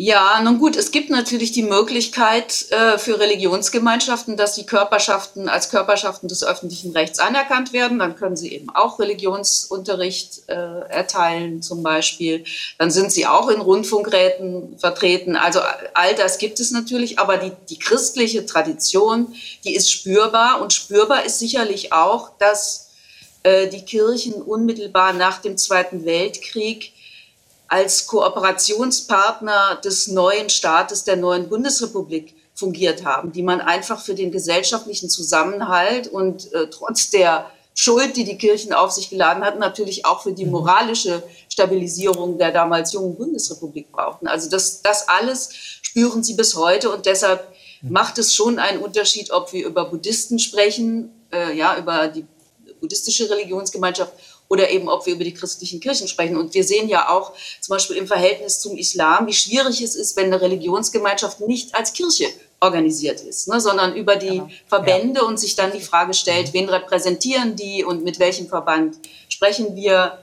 [0.00, 5.70] Ja, nun gut, es gibt natürlich die Möglichkeit äh, für Religionsgemeinschaften, dass die Körperschaften als
[5.70, 7.98] Körperschaften des öffentlichen Rechts anerkannt werden.
[7.98, 10.52] Dann können sie eben auch Religionsunterricht äh,
[10.88, 12.44] erteilen zum Beispiel.
[12.78, 15.34] Dann sind sie auch in Rundfunkräten vertreten.
[15.34, 15.58] Also
[15.94, 19.34] all das gibt es natürlich, aber die, die christliche Tradition,
[19.64, 22.90] die ist spürbar und spürbar ist sicherlich auch, dass
[23.42, 26.92] äh, die Kirchen unmittelbar nach dem Zweiten Weltkrieg
[27.68, 34.32] als Kooperationspartner des neuen Staates, der neuen Bundesrepublik fungiert haben, die man einfach für den
[34.32, 40.04] gesellschaftlichen Zusammenhalt und äh, trotz der Schuld, die die Kirchen auf sich geladen hatten, natürlich
[40.04, 40.50] auch für die mhm.
[40.50, 44.26] moralische Stabilisierung der damals jungen Bundesrepublik brauchten.
[44.26, 45.50] Also das, das alles
[45.82, 47.46] spüren sie bis heute und deshalb
[47.82, 47.92] mhm.
[47.92, 52.26] macht es schon einen Unterschied, ob wir über Buddhisten sprechen, äh, ja, über die
[52.80, 54.12] buddhistische Religionsgemeinschaft
[54.48, 56.36] oder eben ob wir über die christlichen Kirchen sprechen.
[56.36, 60.16] Und wir sehen ja auch zum Beispiel im Verhältnis zum Islam, wie schwierig es ist,
[60.16, 62.26] wenn eine Religionsgemeinschaft nicht als Kirche
[62.60, 64.48] organisiert ist, ne, sondern über die genau.
[64.66, 65.26] Verbände ja.
[65.26, 68.96] und sich dann die Frage stellt, wen repräsentieren die und mit welchem Verband
[69.28, 70.18] sprechen wir.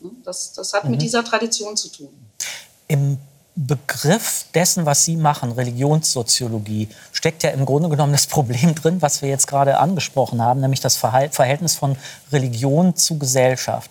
[0.00, 0.92] Ne, das, das hat mhm.
[0.92, 2.10] mit dieser Tradition zu tun.
[2.86, 3.18] Im
[3.54, 9.20] Begriff dessen, was Sie machen, Religionssoziologie, steckt ja im Grunde genommen das Problem drin, was
[9.20, 11.96] wir jetzt gerade angesprochen haben, nämlich das Verhältnis von
[12.32, 13.90] Religion zu Gesellschaft.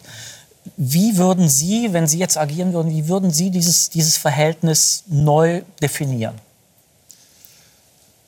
[0.77, 5.61] Wie würden Sie, wenn Sie jetzt agieren würden, wie würden Sie dieses, dieses Verhältnis neu
[5.81, 6.35] definieren?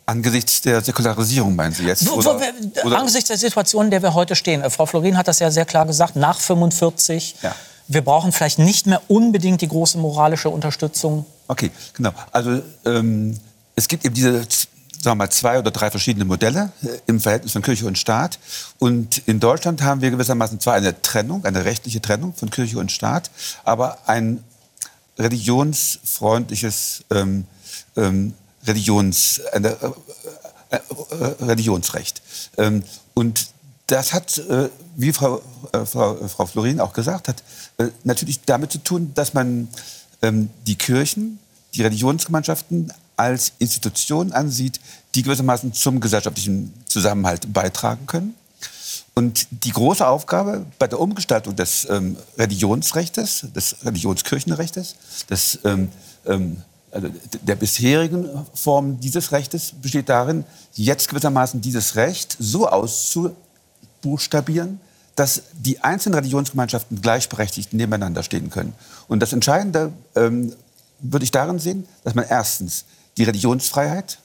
[0.05, 2.09] Angesichts der Säkularisierung, meinen Sie jetzt?
[2.11, 2.99] Oder?
[2.99, 4.61] Angesichts der Situation, in der wir heute stehen.
[4.61, 7.37] Äh, Frau Florin hat das ja sehr klar gesagt, nach 45.
[7.41, 7.55] Ja.
[7.87, 11.25] Wir brauchen vielleicht nicht mehr unbedingt die große moralische Unterstützung.
[11.47, 12.11] Okay, genau.
[12.31, 13.37] Also ähm,
[13.75, 14.45] es gibt eben diese
[15.03, 18.39] sagen wir mal, zwei oder drei verschiedene Modelle äh, im Verhältnis von Kirche und Staat.
[18.79, 22.91] Und in Deutschland haben wir gewissermaßen zwar eine Trennung, eine rechtliche Trennung von Kirche und
[22.91, 23.29] Staat,
[23.65, 24.43] aber ein
[25.19, 27.45] religionsfreundliches ähm,
[27.97, 28.33] ähm,
[28.65, 32.21] Religions, eine, äh, äh, äh, Religionsrecht.
[32.57, 33.47] Ähm, und
[33.93, 35.41] das hat, äh, wie Frau,
[35.71, 37.43] äh, Frau, Frau Florin auch gesagt hat,
[37.77, 39.67] äh, natürlich damit zu tun, dass man
[40.23, 41.37] ähm, die Kirchen,
[41.75, 44.79] die Religionsgemeinschaften als Institutionen ansieht,
[45.13, 48.33] die gewissermaßen zum gesellschaftlichen Zusammenhalt beitragen können.
[49.13, 54.95] Und die große Aufgabe bei der Umgestaltung des ähm, Religionsrechts, des Religionskirchenrechts,
[55.29, 55.89] des ähm,
[56.25, 56.63] ähm,
[56.93, 57.09] also
[57.41, 62.67] der bisherigen Form dieses Rechtes besteht darin, jetzt gewissermaßen dieses Recht so
[64.03, 64.79] auszubuchstabieren,
[65.15, 68.73] dass die einzelnen Religionsgemeinschaften gleichberechtigt nebeneinander stehen können.
[69.07, 70.53] Und das Entscheidende ähm,
[70.99, 72.85] würde ich darin sehen, dass man erstens
[73.17, 74.19] die Religionsfreiheit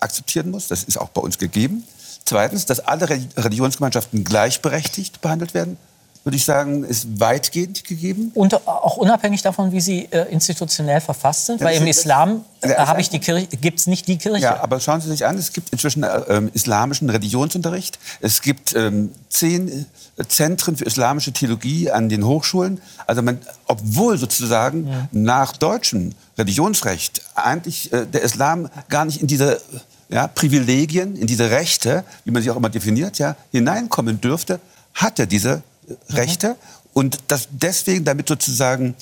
[0.00, 1.84] akzeptieren muss, das ist auch bei uns gegeben.
[2.24, 5.76] Zweitens, dass alle Religionsgemeinschaften gleichberechtigt behandelt werden
[6.24, 8.32] würde ich sagen, ist weitgehend gegeben.
[8.34, 13.02] Und auch unabhängig davon, wie sie äh, institutionell verfasst sind, weil im Islam äh, habe
[13.02, 14.42] ich die Kirche, gibt es nicht die Kirche.
[14.42, 17.98] Ja, aber schauen Sie sich an, es gibt inzwischen äh, ähm, islamischen Religionsunterricht.
[18.22, 22.80] Es gibt ähm, zehn äh, Zentren für islamische Theologie an den Hochschulen.
[23.06, 25.08] Also man, obwohl sozusagen ja.
[25.12, 29.60] nach deutschem Religionsrecht eigentlich äh, der Islam gar nicht in diese
[30.08, 34.58] ja, Privilegien, in diese Rechte, wie man sie auch immer definiert, ja, hineinkommen dürfte,
[34.94, 35.62] hat er diese
[36.10, 36.54] Rechte mhm.
[36.92, 38.94] und das deswegen damit sozusagen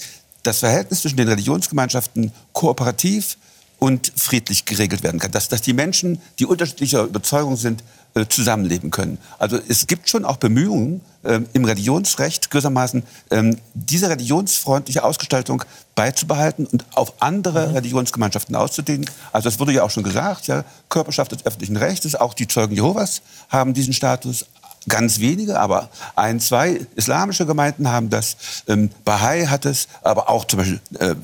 [0.42, 3.36] das Verhältnis zwischen den Religionsgemeinschaften kooperativ
[3.78, 5.32] und friedlich geregelt werden kann.
[5.32, 7.82] Dass, dass die Menschen, die unterschiedlicher Überzeugung sind,
[8.14, 9.16] äh, zusammenleben können.
[9.38, 15.64] Also es gibt schon auch Bemühungen äh, im Religionsrecht gewissermaßen ähm, diese religionsfreundliche Ausgestaltung
[15.94, 17.74] beizubehalten und auf andere mhm.
[17.74, 19.08] Religionsgemeinschaften auszudehnen.
[19.32, 22.74] Also es wurde ja auch schon gesagt, ja, Körperschaft des öffentlichen Rechts, auch die Zeugen
[22.74, 24.44] Jehovas haben diesen Status,
[24.88, 28.36] Ganz wenige, aber ein, zwei islamische Gemeinden haben das.
[28.66, 31.14] Ähm, Bahai hat es, aber auch zum Beispiel äh,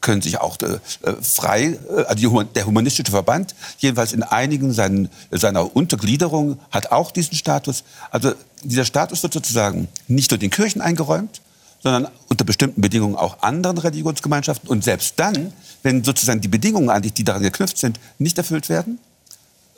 [0.00, 0.78] können sich auch äh,
[1.20, 7.34] frei, äh, also der humanistische Verband, jedenfalls in einigen seinen, seiner Untergliederung, hat auch diesen
[7.34, 7.82] Status.
[8.12, 11.40] Also dieser Status wird sozusagen nicht nur den Kirchen eingeräumt,
[11.82, 14.68] sondern unter bestimmten Bedingungen auch anderen Religionsgemeinschaften.
[14.68, 15.52] Und selbst dann,
[15.82, 18.98] wenn sozusagen die Bedingungen die daran geknüpft sind, nicht erfüllt werden,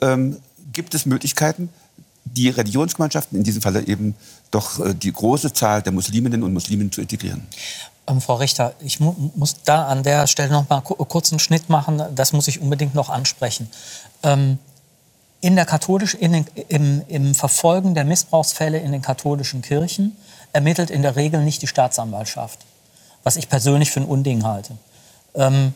[0.01, 0.37] ähm,
[0.73, 1.69] gibt es Möglichkeiten,
[2.35, 4.15] die Religionsgemeinschaften, in diesem Falle eben
[4.51, 7.47] doch äh, die große Zahl der Musliminnen und Muslimen zu integrieren.
[8.07, 11.69] Ähm, Frau Richter, ich mu muss da an der Stelle noch mal kurz einen Schnitt
[11.69, 12.01] machen.
[12.15, 13.69] Das muss ich unbedingt noch ansprechen.
[14.23, 14.57] Ähm,
[15.41, 20.15] in der katholisch, in den, im, im Verfolgen der Missbrauchsfälle in den katholischen Kirchen
[20.53, 22.59] ermittelt in der Regel nicht die Staatsanwaltschaft,
[23.23, 24.77] was ich persönlich für ein Unding halte.
[25.33, 25.73] Ähm,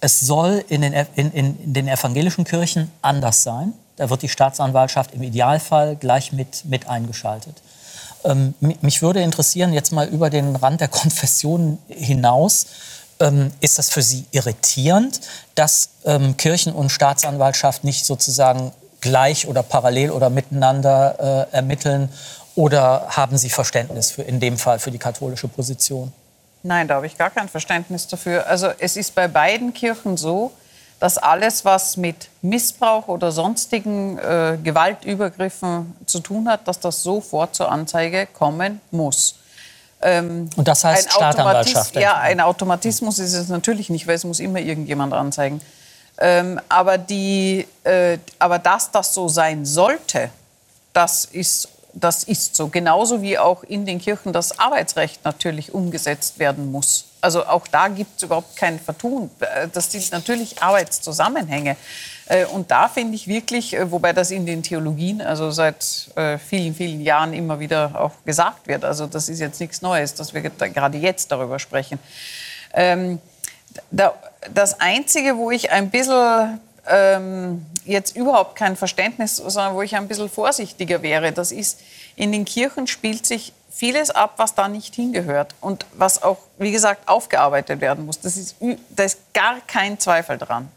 [0.00, 3.72] es soll in den, in, in den evangelischen Kirchen anders sein.
[3.98, 7.56] Da wird die Staatsanwaltschaft im Idealfall gleich mit, mit eingeschaltet.
[8.24, 12.66] Ähm, mich würde interessieren, jetzt mal über den Rand der Konfession hinaus,
[13.20, 15.20] ähm, ist das für Sie irritierend,
[15.54, 22.08] dass ähm, Kirchen und Staatsanwaltschaft nicht sozusagen gleich oder parallel oder miteinander äh, ermitteln?
[22.54, 26.12] Oder haben Sie Verständnis für, in dem Fall für die katholische Position?
[26.64, 28.46] Nein, da habe ich gar kein Verständnis dafür.
[28.48, 30.52] Also es ist bei beiden Kirchen so,
[31.00, 37.54] dass alles, was mit Missbrauch oder sonstigen äh, Gewaltübergriffen zu tun hat, dass das sofort
[37.54, 39.36] zur Anzeige kommen muss.
[40.00, 41.96] Ähm, und das heißt ein Staatsanwaltschaft?
[41.96, 45.60] Ja, ein Automatismus ist es natürlich nicht, weil es muss immer irgendjemand anzeigen.
[46.20, 50.30] Ähm, aber, die, äh, aber dass das so sein sollte,
[50.92, 52.68] das ist, das ist so.
[52.68, 57.07] Genauso wie auch in den Kirchen das Arbeitsrecht natürlich umgesetzt werden muss.
[57.20, 59.30] Also auch da gibt es überhaupt kein Vertun.
[59.72, 61.76] Das sind natürlich Arbeitszusammenhänge.
[62.26, 66.38] Äh, und da finde ich wirklich, äh, wobei das in den Theologien, also seit äh,
[66.38, 70.34] vielen, vielen Jahren immer wieder auch gesagt wird, also das ist jetzt nichts Neues, dass
[70.34, 71.98] wir gerade jetzt darüber sprechen.
[72.74, 73.18] Ähm,
[73.90, 80.08] das Einzige, wo ich ein bisschen ähm, jetzt überhaupt kein Verständnis, sondern wo ich ein
[80.08, 81.80] bisschen vorsichtiger wäre, das ist,
[82.16, 86.72] in den Kirchen spielt sich vieles ab, was da nicht hingehört und was auch, wie
[86.72, 88.20] gesagt, aufgearbeitet werden muss.
[88.20, 88.56] Das ist,
[88.90, 90.68] da ist gar kein Zweifel dran.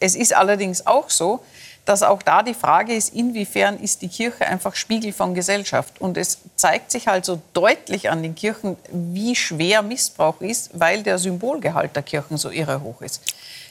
[0.00, 1.40] Es ist allerdings auch so,
[1.88, 6.00] dass auch da die Frage ist, inwiefern ist die Kirche einfach Spiegel von Gesellschaft.
[6.00, 11.02] Und es zeigt sich halt so deutlich an den Kirchen, wie schwer Missbrauch ist, weil
[11.02, 13.22] der Symbolgehalt der Kirchen so irre hoch ist.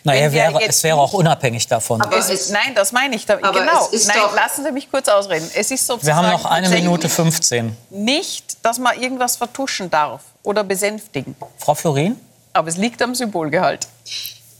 [0.03, 2.01] Naja, wäre, es wäre auch unabhängig davon.
[2.17, 3.25] Es ist, nein, das meine ich.
[3.25, 3.51] Da, genau.
[3.59, 5.49] nein, lassen Sie mich kurz ausreden.
[5.53, 7.75] Es ist Wir haben noch eine Minute 15.
[7.89, 11.35] Nicht, dass man irgendwas vertuschen darf oder besänftigen.
[11.57, 12.19] Frau Florin?
[12.53, 13.87] Aber es liegt am Symbolgehalt.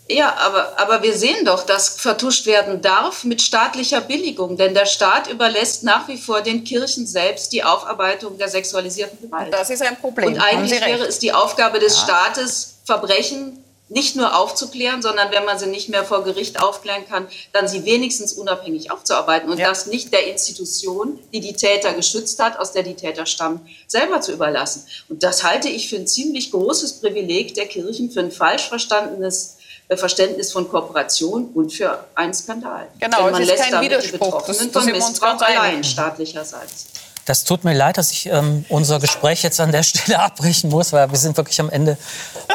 [0.10, 4.56] Ja, aber, aber wir sehen doch, dass vertuscht werden darf mit staatlicher Billigung.
[4.56, 9.54] Denn der Staat überlässt nach wie vor den Kirchen selbst die Aufarbeitung der sexualisierten Gewalt.
[9.54, 10.34] Das ist ein Problem.
[10.34, 12.04] Und eigentlich wäre es die Aufgabe des ja.
[12.04, 17.27] Staates, Verbrechen nicht nur aufzuklären, sondern wenn man sie nicht mehr vor Gericht aufklären kann,
[17.53, 19.69] dann sie wenigstens unabhängig aufzuarbeiten und ja.
[19.69, 24.21] das nicht der Institution, die die Täter geschützt hat, aus der die Täter stammen, selber
[24.21, 24.85] zu überlassen.
[25.09, 29.57] Und das halte ich für ein ziemlich großes Privileg der Kirchen, für ein falsch verstandenes
[29.88, 32.89] äh, Verständnis von Kooperation und für einen Skandal.
[32.99, 34.11] Genau, Denn man es ist lässt kein damit Widerspruch.
[34.11, 36.88] die Betroffenen das, von Missbrauch allein staatlicherseits.
[37.28, 40.93] Das tut mir leid, dass ich ähm, unser Gespräch jetzt an der Stelle abbrechen muss,
[40.93, 41.97] weil wir sind wirklich am Ende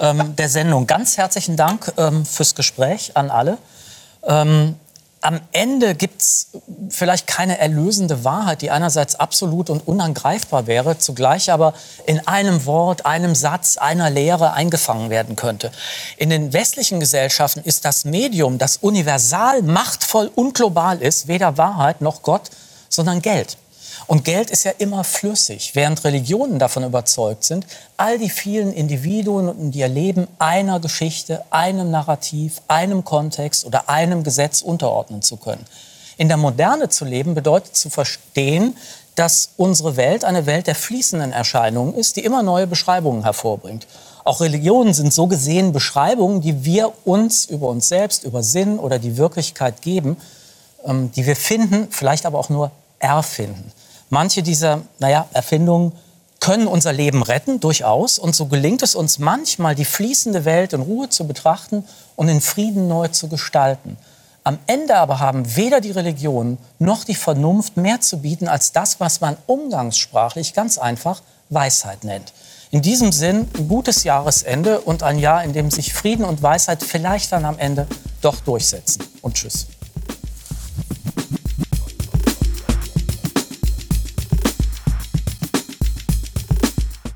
[0.00, 0.86] ähm, der Sendung.
[0.86, 3.58] Ganz herzlichen Dank ähm, fürs Gespräch an alle.
[4.26, 4.76] Ähm,
[5.20, 6.48] am Ende gibt es
[6.88, 11.74] vielleicht keine erlösende Wahrheit, die einerseits absolut und unangreifbar wäre, zugleich aber
[12.06, 15.70] in einem Wort, einem Satz, einer Lehre eingefangen werden könnte.
[16.16, 22.00] In den westlichen Gesellschaften ist das Medium, das universal, machtvoll und global ist, weder Wahrheit
[22.00, 22.50] noch Gott,
[22.88, 23.58] sondern Geld.
[24.12, 27.64] Und Geld ist ja immer flüssig, während Religionen davon überzeugt sind,
[27.96, 34.22] all die vielen Individuen und ihr Leben einer Geschichte, einem Narrativ, einem Kontext oder einem
[34.22, 35.64] Gesetz unterordnen zu können.
[36.18, 38.76] In der Moderne zu leben bedeutet zu verstehen,
[39.14, 43.86] dass unsere Welt eine Welt der fließenden Erscheinungen ist, die immer neue Beschreibungen hervorbringt.
[44.24, 48.98] Auch Religionen sind so gesehen Beschreibungen, die wir uns über uns selbst, über Sinn oder
[48.98, 50.18] die Wirklichkeit geben,
[50.84, 53.72] ähm, die wir finden, vielleicht aber auch nur erfinden.
[54.12, 55.92] Manche dieser naja, Erfindungen
[56.38, 58.18] können unser Leben retten, durchaus.
[58.18, 61.82] Und so gelingt es uns manchmal, die fließende Welt in Ruhe zu betrachten
[62.14, 63.96] und in Frieden neu zu gestalten.
[64.44, 69.00] Am Ende aber haben weder die Religion noch die Vernunft mehr zu bieten als das,
[69.00, 72.34] was man umgangssprachlich ganz einfach Weisheit nennt.
[72.70, 76.82] In diesem Sinn ein gutes Jahresende und ein Jahr, in dem sich Frieden und Weisheit
[76.82, 77.86] vielleicht dann am Ende
[78.20, 79.02] doch durchsetzen.
[79.22, 79.68] Und tschüss.